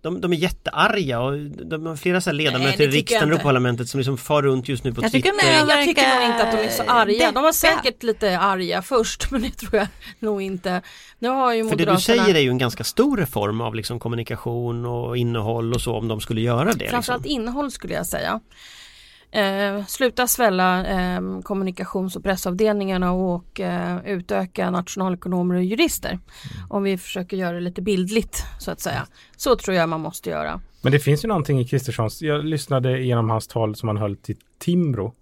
[0.06, 3.26] de, de är jättearga och de har flera så här ledamöter i tycker riksdagen och
[3.26, 3.34] inte.
[3.34, 5.46] Europaparlamentet som liksom far runt just nu på Jag tycker Twitter.
[5.46, 7.32] de är- jag tycker nog inte att de är så arga.
[7.32, 9.86] De var säkert lite arga först men det tror jag
[10.18, 10.82] nog inte.
[11.18, 13.98] Nu har ju För det du säger är ju en ganska stor reform av liksom
[14.00, 16.88] kommunikation och innehåll och så om de skulle göra det.
[16.88, 17.40] Framförallt Liksom.
[17.42, 18.40] innehåll skulle jag säga.
[19.36, 26.18] Eh, sluta svälla eh, kommunikations och pressavdelningarna och eh, utöka nationalekonomer och jurister.
[26.68, 29.06] Om vi försöker göra det lite bildligt så att säga.
[29.36, 30.60] Så tror jag man måste göra.
[30.82, 34.16] Men det finns ju någonting i Kristerssons, jag lyssnade igenom hans tal som han höll
[34.16, 35.14] till Timbro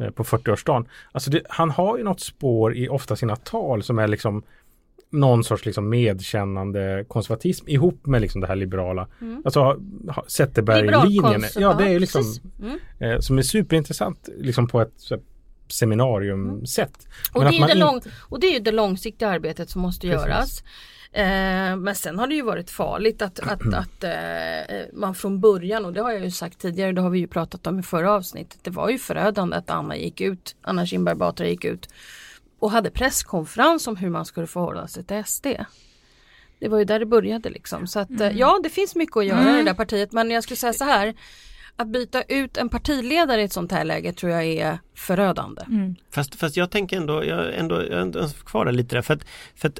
[0.00, 0.86] eh, på 40-årsdagen.
[1.12, 4.42] Alltså det, han har ju något spår i ofta sina tal som är liksom
[5.10, 9.08] någon sorts liksom medkännande konservatism ihop med liksom det här liberala.
[9.44, 9.76] Alltså ha-
[10.08, 11.44] ha- Zetterberg-linjen.
[11.56, 12.22] Ja, det är liksom.
[12.62, 12.78] Mm.
[12.98, 14.92] eh, som är superintressant liksom på ett
[15.68, 17.08] seminariumsätt.
[17.32, 20.06] Och, Men det är det lång, och det är ju det långsiktiga arbetet som måste
[20.06, 20.26] Precis.
[20.26, 20.62] göras.
[21.12, 24.10] Eh, men sen har det ju varit farligt att, att, att eh,
[24.92, 27.66] man från början, och det har jag ju sagt tidigare, det har vi ju pratat
[27.66, 31.46] om i förra avsnittet, det var ju förödande att Anna gick ut, Anna Kinberg Batra
[31.46, 31.88] gick ut
[32.60, 35.46] och hade presskonferens om hur man skulle förhålla sig till SD.
[36.58, 37.86] Det var ju där det började liksom.
[37.86, 40.42] Så att eh, ja, det finns mycket att göra i det där partiet, men jag
[40.42, 41.14] skulle säga så här,
[41.76, 45.62] att byta ut en partiledare i ett sånt här läge tror jag är förödande.
[46.10, 49.24] Fast, fast jag tänker ändå, jag, ändå, jag ändå kvar där lite där för att,
[49.56, 49.78] för att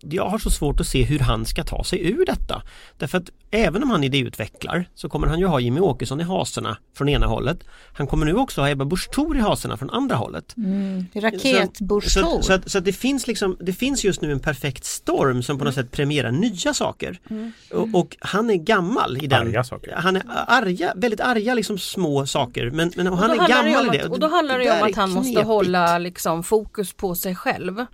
[0.00, 2.62] jag har så svårt att se hur han ska ta sig ur detta.
[2.98, 6.76] Därför att även om han idéutvecklar så kommer han ju ha Jimmy Åkesson i haserna
[6.96, 7.58] från ena hållet.
[7.94, 10.56] Han kommer nu också ha Ebba Busch Thor i haserna från andra hållet.
[10.56, 14.32] Mm, Så, Raketbusch så, så, att, så att det finns liksom, det finns just nu
[14.32, 17.20] en perfekt storm som på något sätt premierar nya saker.
[17.72, 19.46] Och, och han är gammal i den.
[19.46, 19.92] Arga saker.
[19.96, 23.48] Han är arga, väldigt arga liksom små saker men, men och Och han är det
[23.48, 24.04] gammal i det.
[24.04, 25.46] att, och då handlar det där om att han måste knepigt.
[25.46, 27.86] hålla liksom, fokus på sig själv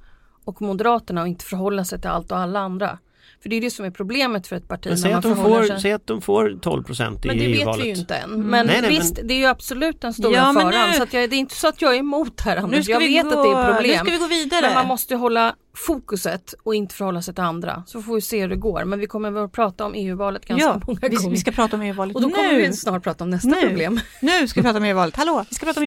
[0.48, 2.98] och Moderaterna och inte förhålla sig till allt och alla andra.
[3.42, 4.84] För det är det som är problemet för ett parti.
[4.86, 7.28] Men när säg man att, de får, sig- säg att de får 12 procent i
[7.28, 7.84] Men det vet EU-valet.
[7.84, 8.30] vi ju inte än.
[8.30, 10.90] Men Nej, nej, visst, men- det är ju absolut den stora Ja, men faran.
[10.90, 12.84] nu- Så att jag, det är inte så att jag är emot här Nu Anders.
[12.84, 13.98] ska Jag vi vet gå, att det är Nu problem.
[14.06, 14.60] ska vi gå vidare.
[14.66, 15.54] Men man måste hålla
[15.86, 17.82] fokuset och inte förhålla sig till andra.
[17.86, 18.84] Så får vi se hur det går.
[18.84, 21.30] Men vi kommer väl att prata om EU-valet ganska ja, många vi, gånger.
[21.30, 22.60] vi ska prata om EU-valet och då kommer nu.
[22.62, 23.60] vi snart prata om nästa Nu.
[23.68, 24.00] problem.
[24.22, 25.16] Nu ska vi prata om EU-valet.
[25.16, 25.86] Hallå, vi ska prata om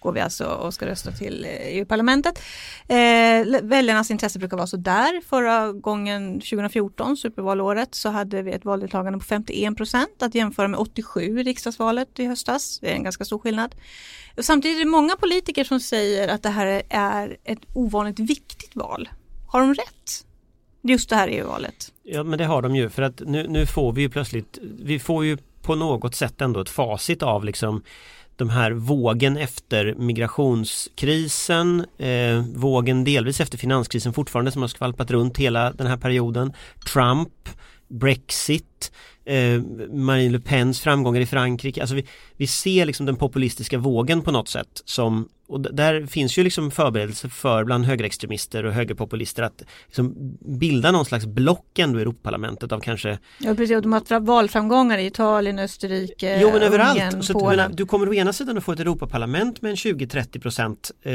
[0.00, 2.42] går vi alltså och ska rösta till eh, EU-parlamentet.
[2.88, 5.20] Eh, väljarnas intresse brukar vara så där.
[5.28, 10.80] Förra gången 2014, supervalåret, så hade vi ett valdeltagande på 51 procent att jämföra med
[10.80, 12.78] 87 i riksdagsvalet i höstas.
[12.80, 13.74] Det är en ganska stor skillnad.
[14.38, 19.08] Samtidigt är det många politiker som säger att det här är ett ovanligt viktigt val.
[19.46, 20.26] Har de rätt?
[20.82, 21.92] Just det här EU-valet.
[22.02, 24.98] Ja men det har de ju för att nu, nu får vi ju plötsligt, vi
[24.98, 27.82] får ju på något sätt ändå ett facit av liksom
[28.40, 35.38] de här vågen efter migrationskrisen, eh, vågen delvis efter finanskrisen fortfarande som har skvalpat runt
[35.38, 36.52] hela den här perioden.
[36.92, 37.48] Trump,
[37.88, 38.92] Brexit,
[39.24, 39.60] eh,
[39.92, 41.80] Marine Le Pens framgångar i Frankrike.
[41.80, 46.38] Alltså vi, vi ser liksom den populistiska vågen på något sätt som och där finns
[46.38, 50.14] ju liksom förberedelse för bland högerextremister och högerpopulister att liksom
[50.58, 54.98] bilda någon slags block ändå i Europaparlamentet av kanske Ja precis, och de har valframgångar
[54.98, 57.00] i Italien, Österrike, Jo men överallt.
[57.00, 57.72] Ungern, Så Polen.
[57.74, 61.12] du kommer å ena sidan att få ett Europaparlament med en 20-30 procent eh,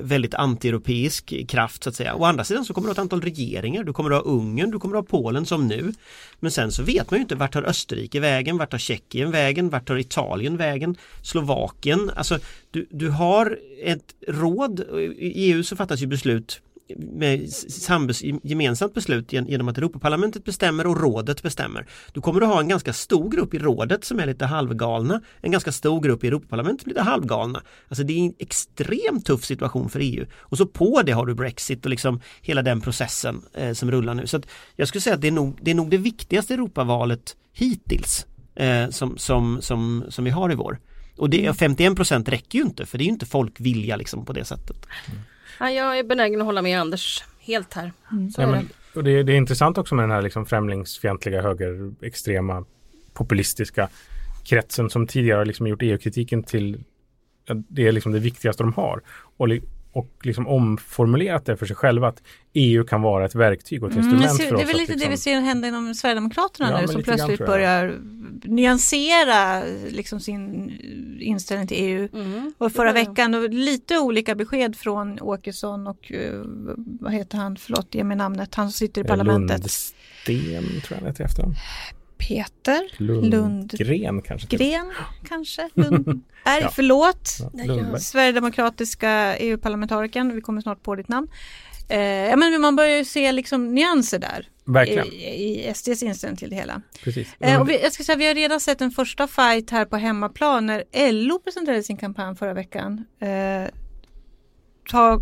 [0.00, 2.14] väldigt antieuropeisk kraft så att säga.
[2.14, 3.84] Å andra sidan så kommer du ha ett antal regeringar.
[3.84, 5.92] Du kommer att ha Ungern, du kommer att ha Polen som nu.
[6.40, 9.70] Men sen så vet man ju inte vart tar Österrike vägen, vart tar Tjeckien vägen,
[9.70, 12.10] vart tar Italien vägen, Slovakien.
[12.16, 12.38] Alltså
[12.70, 14.80] du, du har ett råd,
[15.18, 16.60] i EU så fattas ju beslut
[16.96, 21.86] med sambes, gemensamt beslut genom att Europaparlamentet bestämmer och rådet bestämmer.
[22.12, 25.50] Du kommer att ha en ganska stor grupp i rådet som är lite halvgalna, en
[25.50, 27.62] ganska stor grupp i Europaparlamentet som är lite halvgalna.
[27.88, 30.26] Alltså det är en extremt tuff situation för EU.
[30.34, 34.14] Och så på det har du Brexit och liksom hela den processen eh, som rullar
[34.14, 34.26] nu.
[34.26, 37.36] Så att jag skulle säga att det är nog det, är nog det viktigaste Europavalet
[37.52, 40.78] hittills eh, som, som, som, som vi har i vår.
[41.16, 44.32] Och det, 51 procent räcker ju inte för det är ju inte folkvilja liksom på
[44.32, 44.86] det sättet.
[45.60, 47.92] Ja, jag är benägen att hålla med Anders helt här.
[48.34, 52.64] Så Ja, men, och det, det är intressant också med den här liksom främlingsfientliga högerextrema
[53.12, 53.88] populistiska
[54.44, 56.84] kretsen som tidigare har liksom gjort EU-kritiken till
[57.68, 59.00] det är liksom det viktigaste de har.
[59.36, 59.48] Och,
[59.94, 63.96] och liksom omformulerat det för sig själva att EU kan vara ett verktyg och ett
[63.96, 65.68] Mm, instrument det, ser- för det oss är väl lite det liksom, vi ser hända
[65.68, 67.48] inom Sverigedemokraterna Ja, nu som grann plötsligt jag.
[67.48, 67.98] börjar
[68.44, 70.70] nyansera liksom sin
[71.20, 72.08] inställning till EU.
[72.14, 72.52] Mm.
[72.58, 76.40] Och förra Det veckan då, lite olika besked från Åkesson och eh,
[77.00, 79.58] vad heter han, förlåt ge mig namnet, han som sitter i eh, parlamentet.
[79.60, 81.26] Lundsten tror jag han heter i
[82.18, 84.56] Peter Lundgren kanske.
[84.56, 84.92] Lundgren
[85.28, 85.68] kanske?
[85.74, 86.20] Lundberg,
[86.60, 86.70] Ja.
[86.74, 87.30] förlåt.
[87.54, 88.00] Ja, Lundberg.
[88.00, 91.28] Sverigedemokratiska EU-parlamentarikern, vi kommer snart på ditt namn.
[91.88, 96.36] Eh, ja, men man börjar ju se liksom nyanser där Verkligen, i, i SDs inställning
[96.36, 96.82] till det hela.
[97.04, 97.28] precis.
[97.40, 99.96] Eh, och vi, jag ska säga, vi har redan sett en första fight här på
[99.96, 103.04] hemmaplan när LO presenterade sin kampanj förra veckan.
[103.20, 103.68] Eh,
[104.90, 105.20] ta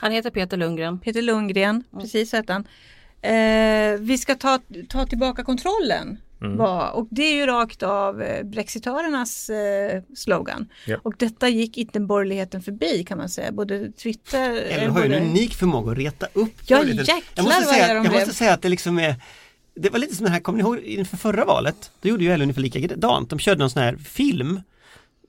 [0.00, 1.00] Han heter Peter Lundgren.
[1.00, 2.68] Peter Lundgren, precis så hette han.
[3.24, 6.18] Eh, vi ska ta, ta tillbaka kontrollen.
[6.42, 6.56] Mm.
[6.56, 10.68] Var, och det är ju rakt av eh, brexitörernas eh, slogan.
[10.86, 10.96] Ja.
[11.02, 13.52] Och detta gick inte borgerligheten förbi kan man säga.
[13.52, 14.50] Både Twitter...
[14.50, 17.16] eh, Eller har ju både- en unik förmåga att reta upp Ja, borgerligheten.
[17.16, 18.12] jäklar jag måste, vad säga, de jag blev.
[18.12, 19.14] måste säga att det liksom är
[19.74, 21.90] Det var lite som den här, kommer ni ihåg inför förra valet?
[22.00, 23.30] Då gjorde ju LO ungefär likadant.
[23.30, 24.60] De körde någon sån här film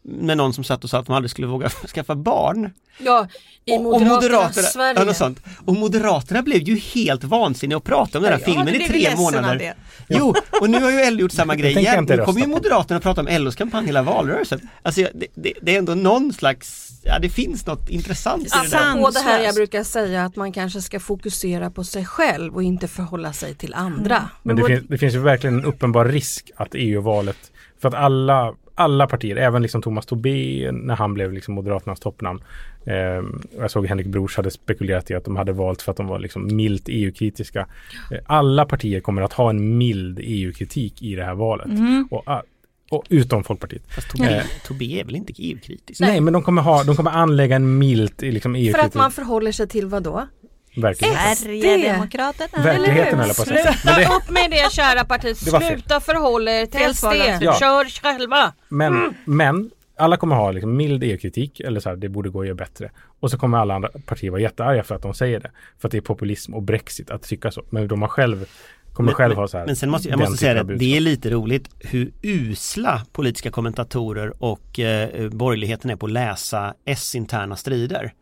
[0.06, 2.70] med någon som satt och sa att de aldrig skulle våga skaffa barn.
[2.98, 3.28] Ja,
[3.65, 5.13] i Och- och Moderaternas Sverige.
[5.20, 5.32] ja.
[5.65, 9.15] Och Moderaterna blev ju helt vansinniga och pratade om den här hade filmen i tre
[9.15, 9.74] månader.
[10.08, 12.06] Jo, och nu har ju LO gjort samma grej igen.
[12.10, 12.48] Nu kommer ju.
[12.48, 14.70] Moderaterna att prata om LOs kampanj hela valrörelsen.
[14.84, 18.70] Alltså det, det, det är ändå någon slags, ja det finns något intressant i det
[18.72, 18.89] där.
[18.91, 22.63] Apropå det här jag brukar säga att man kanske ska fokusera på sig själv och
[22.63, 24.15] inte förhålla sig till andra.
[24.18, 24.28] Mm.
[24.44, 27.38] Men det, finns, det finns ju verkligen en uppenbar risk att EU-valet,
[27.82, 32.43] för att alla, alla partier, även liksom Thomas Tobé när han blev liksom Moderaternas toppnamn.
[32.85, 33.25] Eh,
[33.57, 36.07] och jag såg Henrik Brors hade spekulerat i att de hade valt för att de
[36.07, 37.67] var liksom milt EU-kritiska.
[38.11, 41.67] Eh, alla partier kommer att ha en mild EU-kritik i det här valet.
[42.11, 42.41] Och, ah,
[42.89, 43.83] och utom Folkpartiet.
[43.88, 44.43] Fast Tobé, Eh.
[44.67, 45.99] Tobé är väl inte EU-kritisk?
[45.99, 48.85] Nej, men de kommer, ha, de kommer anlägga en milt liksom, För EU-kritik.
[48.85, 50.27] att man förhåller sig till vad då?
[50.75, 51.35] Verkligen.
[51.35, 52.63] Sverigedemokraterna.
[52.63, 53.75] Verkligheten höll jag på att säga.
[53.85, 55.69] Men det, Sluta upp med det kära parti, Det var fel.
[55.73, 57.05] sluta förhålla er till SD,
[57.43, 57.53] Ja.
[57.59, 58.53] kör själva.
[58.69, 62.47] Men, men alla kommer ha liksom mild EU-kritik eller så här, det borde gå att
[62.47, 62.91] göra bättre.
[63.19, 65.51] Och så kommer alla andra partier vara jättearga för att de säger det.
[65.79, 67.63] För att det är populism och Brexit att tycka så.
[67.69, 68.45] Men de har själv,
[68.93, 69.65] kommer själv ha så här.
[69.65, 74.43] Men sen måste jag måste säga det, det är lite roligt hur usla politiska kommentatorer
[74.43, 78.13] och eh, borgerligheten är på att läsa S-interna strider.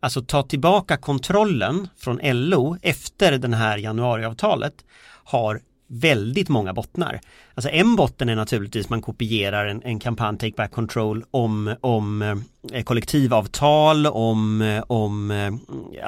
[0.00, 4.84] Alltså ta tillbaka kontrollen från LO efter den här januariavtalet
[5.24, 7.20] har väldigt många bottnar.
[7.54, 12.22] Alltså en botten är naturligtvis man kopierar en, en kampanj Take Back Control om, om
[12.22, 12.36] eh,
[12.84, 15.52] kollektivavtal, om, eh, om eh,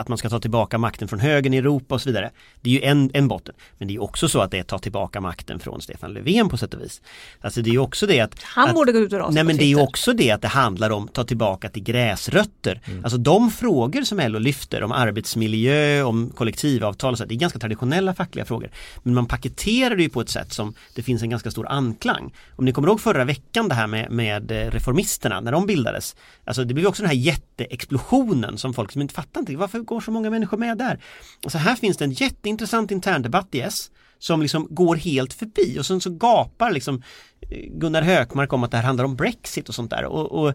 [0.01, 2.31] att man ska ta tillbaka makten från högern i Europa och så vidare.
[2.61, 3.55] Det är ju en, en botten.
[3.79, 6.57] Men det är också så att det är ta tillbaka makten från Stefan Löfven på
[6.57, 7.03] sätt och vis.
[7.41, 9.45] Alltså det är ju också det att Han att, borde gå ut och rasa Nej
[9.45, 12.81] men det är ju också det att det handlar om ta tillbaka till gräsrötter.
[13.03, 17.59] Alltså de frågor som LO lyfter om arbetsmiljö, om kollektivavtal och så, det är ganska
[17.59, 18.71] traditionella fackliga frågor.
[19.03, 22.33] Men man paketerar det ju på ett sätt som det finns en ganska stor anklang.
[22.57, 26.17] Om ni kommer ihåg förra veckan det här med, med eh, reformisterna när de bildades.
[26.51, 30.01] Alltså det blev också den här jätteexplosionen som folk som inte fattar inte varför går
[30.01, 31.01] så många människor med där.
[31.45, 35.79] Alltså här finns det en jätteintressant intern debatt i S som liksom går helt förbi
[35.79, 37.03] och sen så gapar liksom
[37.41, 40.55] eh, Gunnar Hökmark om att det här handlar om Brexit och sånt där och, och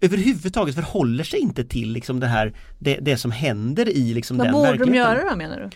[0.00, 4.46] överhuvudtaget förhåller sig inte till liksom det här det, det som händer i liksom Vad
[4.46, 5.70] den borde de göra då menar du?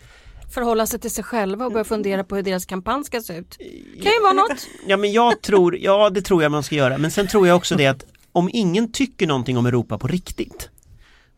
[0.55, 3.59] Förhålla sig till sig själva och börja fundera på hur deras kampanj ska se ut.
[4.03, 4.66] kan ju vara något.
[4.87, 7.57] Ja men jag tror, ja det tror jag man ska göra men sen tror jag
[7.57, 10.71] också det att om ingen tycker någonting om Europa på riktigt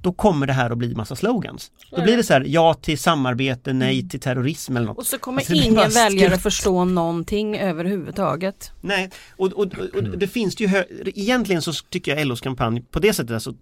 [0.05, 1.71] då kommer det här att bli massa slogans.
[1.91, 4.99] Då blir det så här, ja till samarbete, nej till terrorism eller något.
[4.99, 8.73] Och så kommer Alltså, ingen väljare förstå någonting överhuvudtaget.
[8.81, 12.99] Nej, och, och, och, och det finns ju, egentligen så tycker jag LOs kampanj på
[12.99, 13.55] det sättet alltså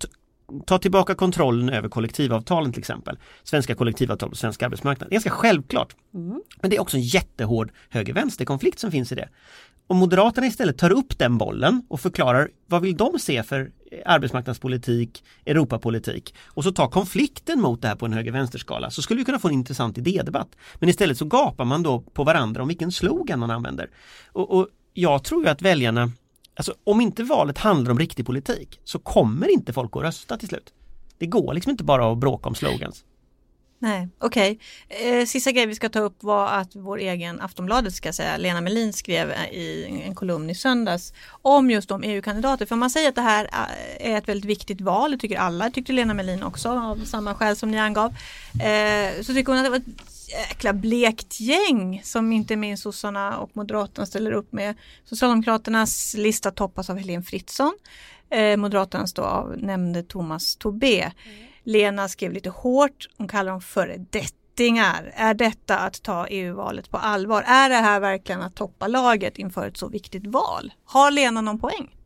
[0.66, 3.18] ta tillbaka kontrollen över kollektivavtalen till exempel.
[3.42, 5.08] Svenska kollektivavtal på svensk arbetsmarknad.
[5.08, 5.96] Det är ganska självklart.
[6.60, 9.28] Men det är också en jättehård höger-vänster-konflikt som finns i det.
[9.86, 13.70] Om Moderaterna istället tar upp den bollen och förklarar vad vill de se för
[14.06, 19.24] arbetsmarknadspolitik, Europapolitik och så tar konflikten mot det här på en höger-vänster-skala så skulle vi
[19.24, 20.48] kunna få en intressant idédebatt.
[20.74, 23.90] Men istället så gapar man då på varandra om vilken slogan man använder.
[24.32, 26.10] Och, och jag tror ju att väljarna,
[26.54, 30.48] alltså om inte valet handlar om riktig politik så kommer inte folk att rösta till
[30.48, 30.72] slut.
[31.18, 33.04] Det går liksom inte bara att bråka om slogans.
[33.82, 34.58] Nej, okej.
[34.90, 35.26] Okay.
[35.26, 38.60] sista grejen vi ska ta upp var att vår egen Aftonbladet ska jag säga, Lena
[38.60, 41.12] Melin skrev eh, i en kolumn i söndags
[41.42, 42.66] om just de EU-kandidater.
[42.66, 45.70] För man säger att det här eh, är ett väldigt viktigt val, det tycker alla,
[45.70, 48.14] tyckte Lena Melin också av samma skäl som ni angav.
[49.22, 53.50] Så tycker hon att det var ett jäkla blekt gäng som inte minst sossarna och
[53.52, 54.74] moderaterna ställer upp med.
[55.04, 57.72] Socialdemokraternas lista toppas av Helene Fritzon.
[58.30, 61.10] Eh, Moderaternas då av nämnde Thomas Tobé.
[61.64, 65.12] Lena skrev lite hårt, hon kallar dem föredettingar.
[65.14, 67.42] Är detta att ta EU-valet på allvar?
[67.46, 70.72] Är det här verkligen att toppa laget inför ett så viktigt val?
[70.84, 71.96] Har Lena någon poäng?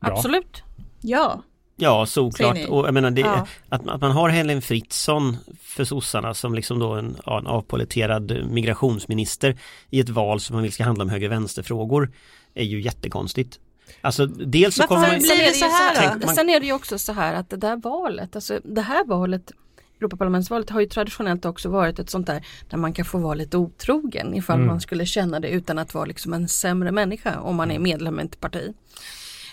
[0.00, 0.12] Ja.
[0.12, 0.62] Absolut.
[1.00, 1.42] Ja.
[1.76, 2.58] Ja, såklart.
[2.68, 3.46] Och jag menar det, Ja.
[3.68, 8.46] att, att man har Helen Fritzon för sossarna som liksom då en, ja, en avpoliterad
[8.50, 9.56] migrationsminister
[9.90, 12.12] i ett val som man vill ska handla om höger-vänster-frågor
[12.54, 13.60] är ju jättekonstigt.
[14.00, 15.18] Alltså dels så Varför kommer man...
[15.18, 16.00] det blivit ju så här då?
[16.10, 18.80] Tänk- man- Sen är det ju också så här att det där valet, alltså det
[18.82, 19.52] här valet
[20.00, 23.56] Europaparlamentsvalet har ju traditionellt också varit ett sånt där där man kan få vara lite
[23.56, 27.70] otrogen ifall man skulle känna det utan att vara liksom en sämre människa om man
[27.70, 28.74] är medlem i ett parti.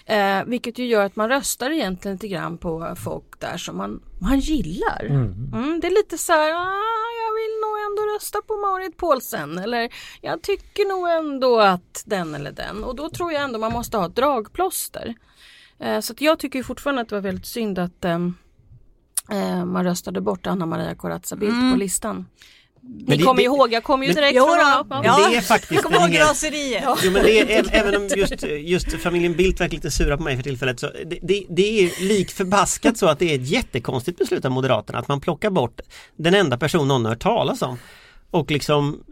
[0.06, 4.02] Eh, vilket ju gör att man röstar egentligen lite grann på folk där som man,
[4.20, 5.06] man gillar.
[5.06, 9.58] Mm, det är lite så här, ah, jag vill nog ändå rösta på Marit Paulsen
[9.58, 9.90] eller
[10.22, 13.98] jag tycker nog ändå att den eller den och då tror jag ändå man måste
[13.98, 15.16] ha ett dragplåster.
[15.80, 18.34] Eh, så att jag tycker fortfarande att det var väldigt synd att ehm,
[19.32, 22.26] eh, man röstade bort Anna Maria Corazza Bildt på listan.
[22.86, 24.86] Ni det- kommer det- ihåg, jag kommer ju men- direkt Jo från ja.
[25.04, 25.30] Ja.
[25.30, 26.84] Det är faktiskt Kom ihåg en hel- raseriet.
[27.04, 30.36] Jo men det är, även om just, just familjen Bildt verkar lite sura på mig
[30.36, 34.18] för tillfället så det, det, det är lik förbaskat så att det är ett jättekonstigt
[34.20, 35.80] beslut av Moderaterna att man plockar bort
[36.18, 37.78] den enda person någon har hört talas om.
[38.32, 39.04] Och liksom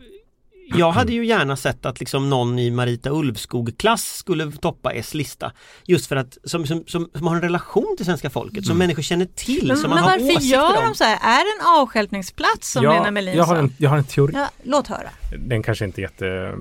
[0.78, 5.52] jag hade ju gärna sett att liksom någon i Marita Ulvskog-klass skulle toppa S-lista.
[5.86, 9.02] Just för att, som, som, som, som har en relation till svenska folket, som människor
[9.02, 10.86] känner till, Men, som men man har varför gör om.
[10.86, 11.14] de så här?
[11.14, 14.34] Är det en avstjälpningsplats som Lena Melin jag, har en, jag har en teori.
[14.36, 15.10] Ja, låt höra.
[15.38, 16.56] Den kanske inte är jätte,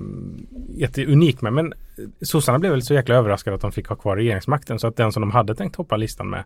[0.69, 1.73] jätteunik med men
[2.21, 5.11] sossarna blev väl så jäkla överraskade att de fick ha kvar regeringsmakten så att den
[5.11, 6.43] som de hade tänkt toppa listan med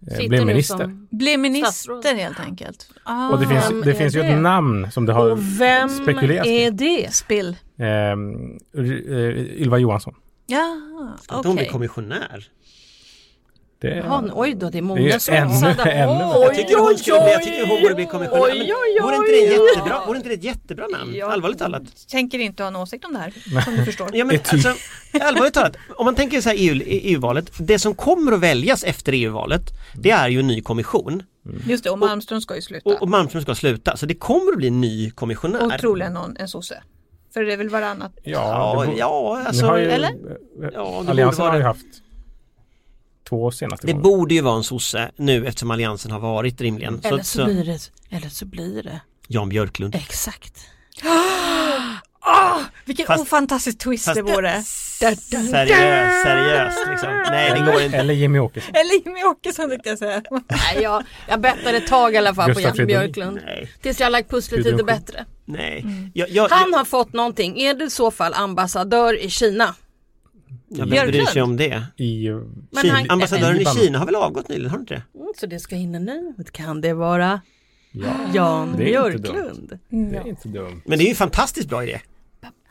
[0.00, 0.96] Sitter blev nu minister.
[1.10, 2.16] Blir minister Statsråd.
[2.16, 2.90] helt enkelt.
[3.04, 4.28] Ah, Och det finns, Vem det finns ju det?
[4.28, 7.14] ett namn som det har Och vem spekulerats är det?
[7.14, 7.56] spill.
[7.78, 8.82] Ehm, eh,
[9.62, 10.14] Ylva Johansson.
[10.46, 10.76] Ja,
[11.28, 11.72] Att hon blir okej.
[11.72, 12.44] kommissionär.
[13.80, 16.54] Det, Jaha, oj då, det är Det är många ju som ännu- ännu- Oj, Jag
[16.54, 18.42] tycker hon, skulle, bli- jag oj, tycker hon borde bli kommissionär.
[18.42, 19.68] oj, Men oj, Vore inte det oj.
[19.74, 20.06] jättebra?
[20.06, 21.14] Vore inte det ett jättebra namn?
[21.14, 21.32] Ja.
[21.32, 21.82] Allvarligt talat.
[22.10, 24.08] Tänker inte ha en åsikt om det här, som du förstår.
[24.12, 24.74] Ja, men alltså,
[25.20, 29.12] allvarligt talat, om man tänker så här EU, EU-valet, det som kommer att väljas efter
[29.12, 29.62] EU-valet,
[29.94, 31.22] det är ju en ny kommission.
[31.66, 32.90] Just det, och Malmström ska ju sluta.
[32.90, 35.66] Och, och Malmström ska sluta, så det kommer att bli en ny kommissionär.
[35.66, 36.82] Och troligen någon, en sosse.
[37.34, 38.12] För det är väl varannat.
[38.22, 40.08] Ja, Ja, ja alltså, har ju, eller?
[40.08, 40.14] eh,
[40.74, 41.86] Ja, det Alliansen har ju haft
[43.28, 44.02] två senaste det gånger.
[44.04, 47.00] borde ju vara en sosse nu eftersom Alliansen har varit rimligen.
[47.04, 49.00] Eller Så, så blir det, eller så blir det.
[49.28, 49.94] Jan Björklund.
[49.94, 50.58] Exakt.
[52.84, 54.62] Vilken Fast- ofantastisk twist fast- det vore.
[54.62, 57.22] Seriöst, seriöst liksom.
[57.30, 57.96] Nej det går inte.
[57.96, 58.74] Eller Jimmy Åkesson.
[58.74, 60.22] Eller Jimmie Åkesson tänkte jag säga.
[60.48, 62.98] Nej, jag, jag bettar ett tag i alla fall på Gustav Jan Fridolin.
[63.12, 63.40] Björklund.
[63.46, 65.24] Nej, Tills jag lagt pusslet lite bättre.
[65.44, 65.80] nej.
[65.80, 66.10] Mm.
[66.14, 67.60] Jag, jag, Han har fått någonting.
[67.60, 69.74] Är det i så fall ambassadör i Kina?
[70.68, 71.44] Jag, vem bryr sig Björklund?
[71.50, 71.82] om det?
[71.96, 72.22] I,
[72.82, 73.80] Kina, han- ambassadören i Libanon.
[73.82, 75.02] Kina har väl avgått nyligen, har inte det?
[75.18, 76.34] Mm, så det ska in en ny.
[76.52, 77.40] Kan det vara
[77.92, 79.78] ja, Jan Det är inte Björklund?
[79.88, 80.82] det är inte dumt.
[80.86, 82.00] Men det är ju en fantastiskt bra idé.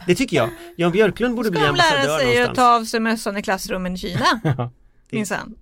[0.07, 0.49] Det tycker jag.
[0.77, 2.55] Jan Björklund borde bli Ska de lära ambassadör sig att någonstans.
[2.57, 4.41] ta av sig mössan i klassrummen i Kina?
[5.11, 5.55] Minsann.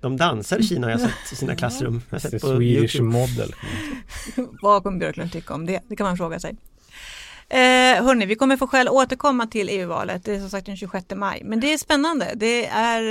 [0.00, 2.02] De dansar i Kina har jag sett i sina klassrum.
[2.10, 3.04] Jag har sett på Swedish YouTube.
[3.18, 3.54] model.
[4.62, 5.80] Vad kommer Björklund tycka om det?
[5.88, 6.56] Det kan man fråga sig.
[7.50, 10.24] Eh, hörni, vi kommer få skäl att återkomma till EU-valet.
[10.24, 11.42] Det är som sagt den 26 maj.
[11.44, 12.32] Men det är spännande.
[12.34, 13.02] Det är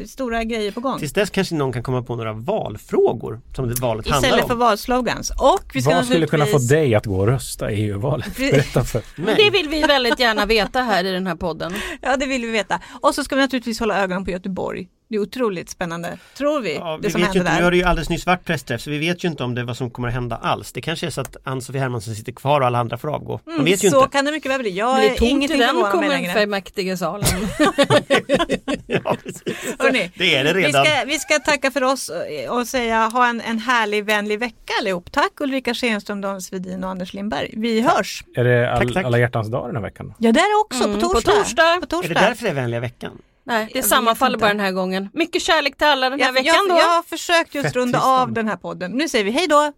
[0.00, 0.98] eh, stora grejer på gång.
[0.98, 4.54] Tills dess kanske någon kan komma på några valfrågor som det valet handlar Istället för
[4.54, 4.60] om.
[4.60, 5.30] valslogans.
[5.30, 8.36] Och vi ska Vad skulle kunna få dig att gå och rösta i EU-valet?
[8.36, 9.02] Berätta för.
[9.16, 11.74] Men, Det vill vi väldigt gärna veta här i den här podden.
[12.00, 12.80] Ja, det vill vi veta.
[13.00, 14.88] Och så ska vi naturligtvis hålla ögonen på Göteborg.
[15.10, 17.64] Det är otroligt spännande, tror vi, ja, vi det som vet ju inte, nu där.
[17.64, 19.76] har det ju alldeles nyss varit pressträff så vi vet ju inte om det vad
[19.76, 20.72] som kommer att hända alls.
[20.72, 23.40] Det kanske är så att Ann-Sofie Hermansson sitter kvar och alla andra får avgå.
[23.44, 24.16] Man vet ju Mm, så inte.
[24.16, 24.70] kan det mycket väl bli.
[24.70, 25.90] Jag Det är är tomt i ingenting den längre.
[25.90, 27.26] kommunfullmäktigesalen.
[28.86, 29.42] Ja, precis.
[29.78, 30.84] Hörrni, det är det Vi redan.
[30.86, 32.10] ska, vi ska tacka för oss
[32.50, 35.12] och säga ha en, en härlig vänlig vecka allihop.
[35.12, 37.50] Tack Ulrika Schenström, Dan Svedin och Anders Lindberg.
[37.56, 38.24] Vi hörs.
[38.36, 39.04] Är det all, Tack, tack.
[39.04, 40.14] alla hjärtans dag den här veckan?
[40.18, 41.32] Ja, där också Mm, på på torsdag.
[41.32, 41.62] torsdag.
[41.62, 42.14] På Är det torsdag.
[42.20, 43.12] därför det är vänliga veckan?
[43.48, 45.08] Nej, det sammanfaller bara den här gången.
[45.12, 46.74] Mycket kärlek till alla den här jag, veckan jag, då.
[46.74, 48.92] jag har försökt just Fett runda av den här podden.
[48.92, 49.72] Nu säger vi hej då.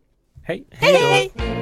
[0.46, 0.66] Hej!
[0.70, 1.59] Hej, hej.